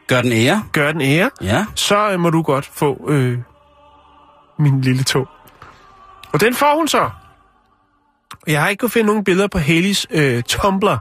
[0.10, 0.64] Gør den ære?
[0.72, 1.66] gøre den ære, Ja.
[1.76, 3.38] så øh, må du godt få øh,
[4.60, 5.28] min lille tog.
[6.34, 7.10] Og den får hun så.
[8.48, 10.98] Jeg har ikke kunnet finde nogen billeder på Haleys øh, Tumblr,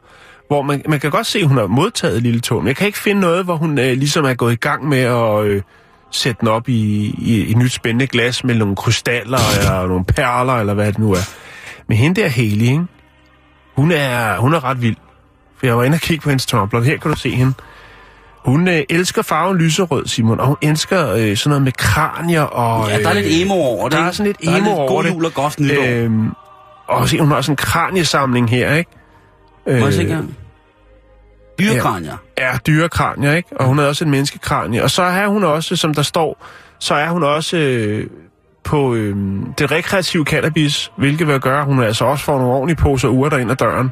[0.49, 2.87] hvor man, man kan godt se, at hun har modtaget lille tog, men jeg kan
[2.87, 5.63] ikke finde noget, hvor hun øh, ligesom er gået i gang med at øh,
[6.11, 6.73] sætte den op i,
[7.19, 10.99] i, i et nyt spændende glas med nogle krystaller eller nogle perler, eller hvad det
[10.99, 11.29] nu er.
[11.87, 12.87] Men hende der Haley, ikke?
[13.77, 14.97] Hun, er, hun er ret vild.
[15.59, 17.53] For jeg var inde og kigge på hendes Tumblr, her kan du se hende.
[18.49, 22.89] Hun øh, elsker farven lyserød, Simon, og hun elsker øh, sådan noget med kranier og...
[22.91, 23.99] Ja, der er lidt emo over det.
[23.99, 25.11] Der er sådan lidt der emo lidt over god det.
[25.11, 25.83] jul og godt nytår.
[25.89, 26.31] Øh, Øhm,
[26.89, 28.91] og se, hun har sådan en kraniesamling her, ikke?
[29.67, 30.37] Øh, Må jeg se engang?
[31.59, 32.17] Dyrekranier.
[32.39, 33.49] Ja, dyrekranier, ikke?
[33.57, 34.83] Og hun er også en menneskekranie.
[34.83, 36.47] Og så er hun også, som der står,
[36.79, 38.07] så er hun også øh,
[38.65, 39.17] på øh,
[39.59, 43.39] det rekreative cannabis, hvilket vil gøre, at hun altså også får nogle ordentlige poser urter
[43.39, 43.91] ind ad døren.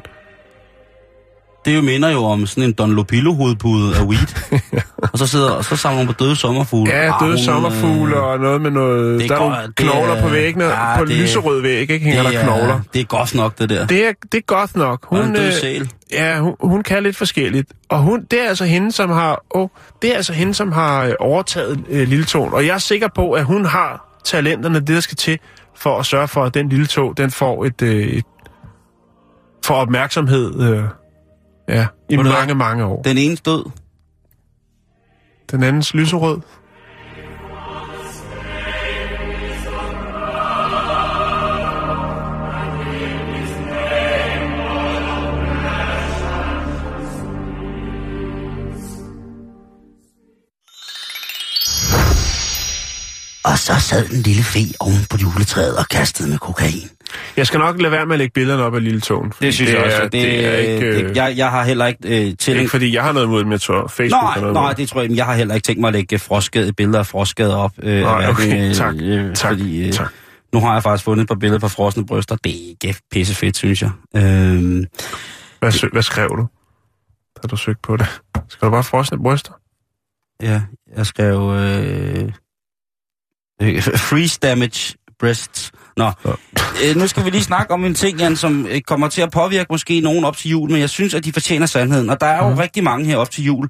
[1.67, 4.61] Det jo minder jo om sådan en Don Lopillo hovedpude af weed.
[5.13, 6.91] og så sidder og så samler hun på døde sommerfugle.
[6.95, 9.19] Ja, Ah, døde sommerfugle øh, og noget med noget...
[9.21, 11.99] det Der er nogle knogler er- på væggene, ja, på det- lyserød væg, ikke?
[11.99, 12.79] Hænger det der er- knogler.
[12.93, 13.85] Det er godt nok, det der.
[13.87, 15.05] Det er, det er godt nok.
[15.09, 15.89] Hun, Hun, en død øh, sæl.
[16.11, 17.71] Ja, hun, hun kan lidt forskelligt.
[17.89, 19.67] Og hun, det er altså hende, som har, oh,
[20.01, 22.53] det er altså hende, som har øh, overtaget øh, Lille Tog.
[22.53, 25.39] Og jeg er sikker på, at hun har talenterne, det der skal til,
[25.75, 28.25] for at sørge for, at den lille tog, den får et, øh, et
[29.65, 30.83] får opmærksomhed øh,
[31.67, 33.01] ja, i du mange, mange år.
[33.01, 33.65] Den ene død.
[35.51, 36.41] Den andens lyserød.
[53.43, 56.89] Og så sad den lille fe oven på juletræet og kastede med kokain.
[57.37, 59.31] Jeg skal nok lade være med at lægge billederne op af lille togen.
[59.33, 62.31] fordi er, det, det er ikke, øh, det, jeg, jeg har heller ikke øh, det
[62.31, 62.57] er til...
[62.57, 63.87] ikke fordi, jeg har noget imod det med tør.
[63.87, 64.75] Facebook har Nej, noget nej, imod.
[64.75, 67.57] det tror jeg, jeg har heller ikke tænkt mig at lægge frostskade, billeder af frostskade
[67.57, 67.71] op.
[67.83, 68.95] Øh, Nej, okay, hverken, tak,
[69.35, 70.13] tak, fordi, øh, tak.
[70.53, 72.35] Nu har jeg faktisk fundet et par billeder på frosne bryster.
[72.35, 73.91] Det er ikke pissefedt, synes jeg.
[74.15, 74.85] Øh,
[75.59, 76.47] Hvad, sø- hvad skrev du,
[77.43, 78.21] da du søgte på det?
[78.49, 79.51] Skal du bare frosne bryster?
[80.41, 80.61] ja,
[80.97, 81.51] jeg skrev...
[81.55, 82.31] Øh,
[83.61, 85.71] øh, freeze damage breasts.
[85.97, 86.11] Nå,
[86.89, 89.31] øh, nu skal vi lige snakke om en ting, Jan, som øh, kommer til at
[89.31, 92.09] påvirke måske nogen op til jul, men jeg synes, at de fortjener sandheden.
[92.09, 92.57] Og der er jo Mhm.
[92.57, 93.69] rigtig mange her op til jul,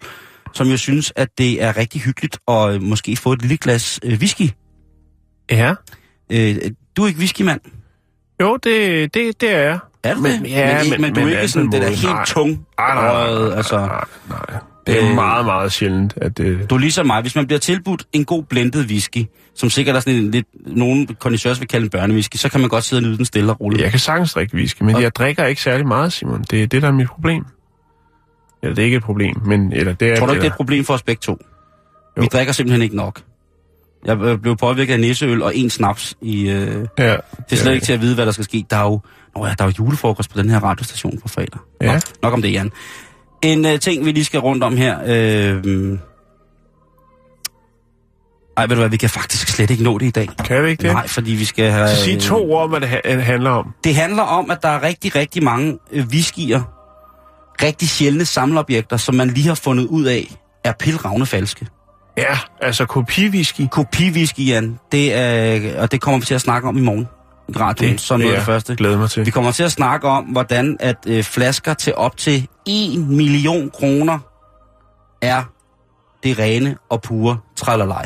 [0.54, 4.00] som jo synes, at det er rigtig hyggeligt at øh, måske få et lille glas
[4.04, 4.50] øh, whisky.
[5.52, 5.74] Ja.
[6.32, 6.56] Øh,
[6.98, 7.62] du er ikke whiskymand.
[8.42, 9.80] Jo, det, det, det er jeg.
[10.04, 10.50] Er du Men- det?
[10.52, 12.66] ja, men, men- men, du er men ikke altså sådan, det der helt tung.
[12.80, 14.60] Ej, nej, nej, nej, altså, nej, nej.
[14.88, 16.70] Det er Øh, meget, meget sjældent, at det...
[16.70, 17.22] Du er ligesom mig.
[17.22, 19.26] Hvis man bliver tilbudt en god blendet whisky,
[19.56, 22.70] som sikkert er sådan en lidt, nogen connoisseurs vil kalde en børnewhisky, så kan man
[22.70, 23.82] godt sidde og nyde den stille og roligt.
[23.82, 26.44] Jeg kan sagtens drikke whisky, men Og- jeg drikker ikke særlig meget, Simon.
[26.52, 27.46] Det er det, der er mit problem.
[28.64, 29.74] Eller det er ikke et problem, men...
[29.74, 31.38] Eller det er, Tror du ikke, det er et problem for os begge to?
[32.18, 32.22] Jo.
[32.22, 33.22] Vi drikker simpelthen ikke nok.
[34.06, 36.50] Jeg øh, blev påvirket af nisseøl og en snaps i...
[36.50, 37.20] Øh, det Ja, er
[37.50, 37.72] slet ja.
[37.72, 38.66] ikke til at vide, hvad der skal ske.
[38.70, 39.00] Der er jo,
[39.36, 41.60] Nå ja, der er jo julefrokost på den her radiostation på fredag.
[41.82, 42.00] Nå, Ja.
[42.24, 42.72] nok om det, Jan.
[43.42, 45.00] En øh, ting, vi lige skal rundt om her.
[45.06, 45.98] Øh,
[48.58, 50.30] ej, ved du hvad, vi kan faktisk slet ikke nå det i dag.
[50.46, 50.92] Kan vi ikke det?
[50.94, 51.88] Nej, fordi vi skal have...
[51.90, 53.74] Så sig to ord hvad det ha- handler om.
[53.84, 56.62] Det handler om, at der er rigtig, rigtig mange øh, whiskyer,
[57.64, 61.68] rigtig sjældne samleobjekter, som man lige har fundet ud af, er pilravne falske.
[62.18, 63.68] Ja, altså kopi-whisky.
[63.72, 67.08] Kopi-whisky, Jan, det er, og det kommer vi til at snakke om i morgen
[67.50, 68.76] i radioen, Det som noget af det første.
[68.76, 69.26] glæder mig til.
[69.26, 73.70] Vi kommer til at snakke om, hvordan at øh, flasker til op til 1 million
[73.70, 74.20] kroner
[75.22, 75.44] er
[76.24, 78.06] det rene og pure tralalej.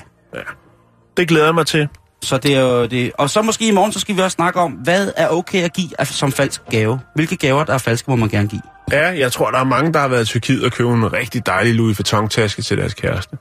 [1.18, 1.88] Det glæder jeg mig til.
[2.24, 3.12] Så det er jo det.
[3.18, 5.74] Og så måske i morgen, så skal vi også snakke om, hvad er okay at
[5.74, 7.00] give som falsk gave.
[7.16, 8.62] Hvilke gaver, der er falske, må man gerne give.
[8.92, 11.46] Ja, jeg tror, der er mange, der har været i Tyrkiet og købt en rigtig
[11.46, 13.38] dejlig Louis Vuitton-taske til deres kæreste.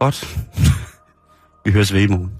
[0.00, 0.38] Godt.
[1.64, 2.39] vi høres ved i morgen.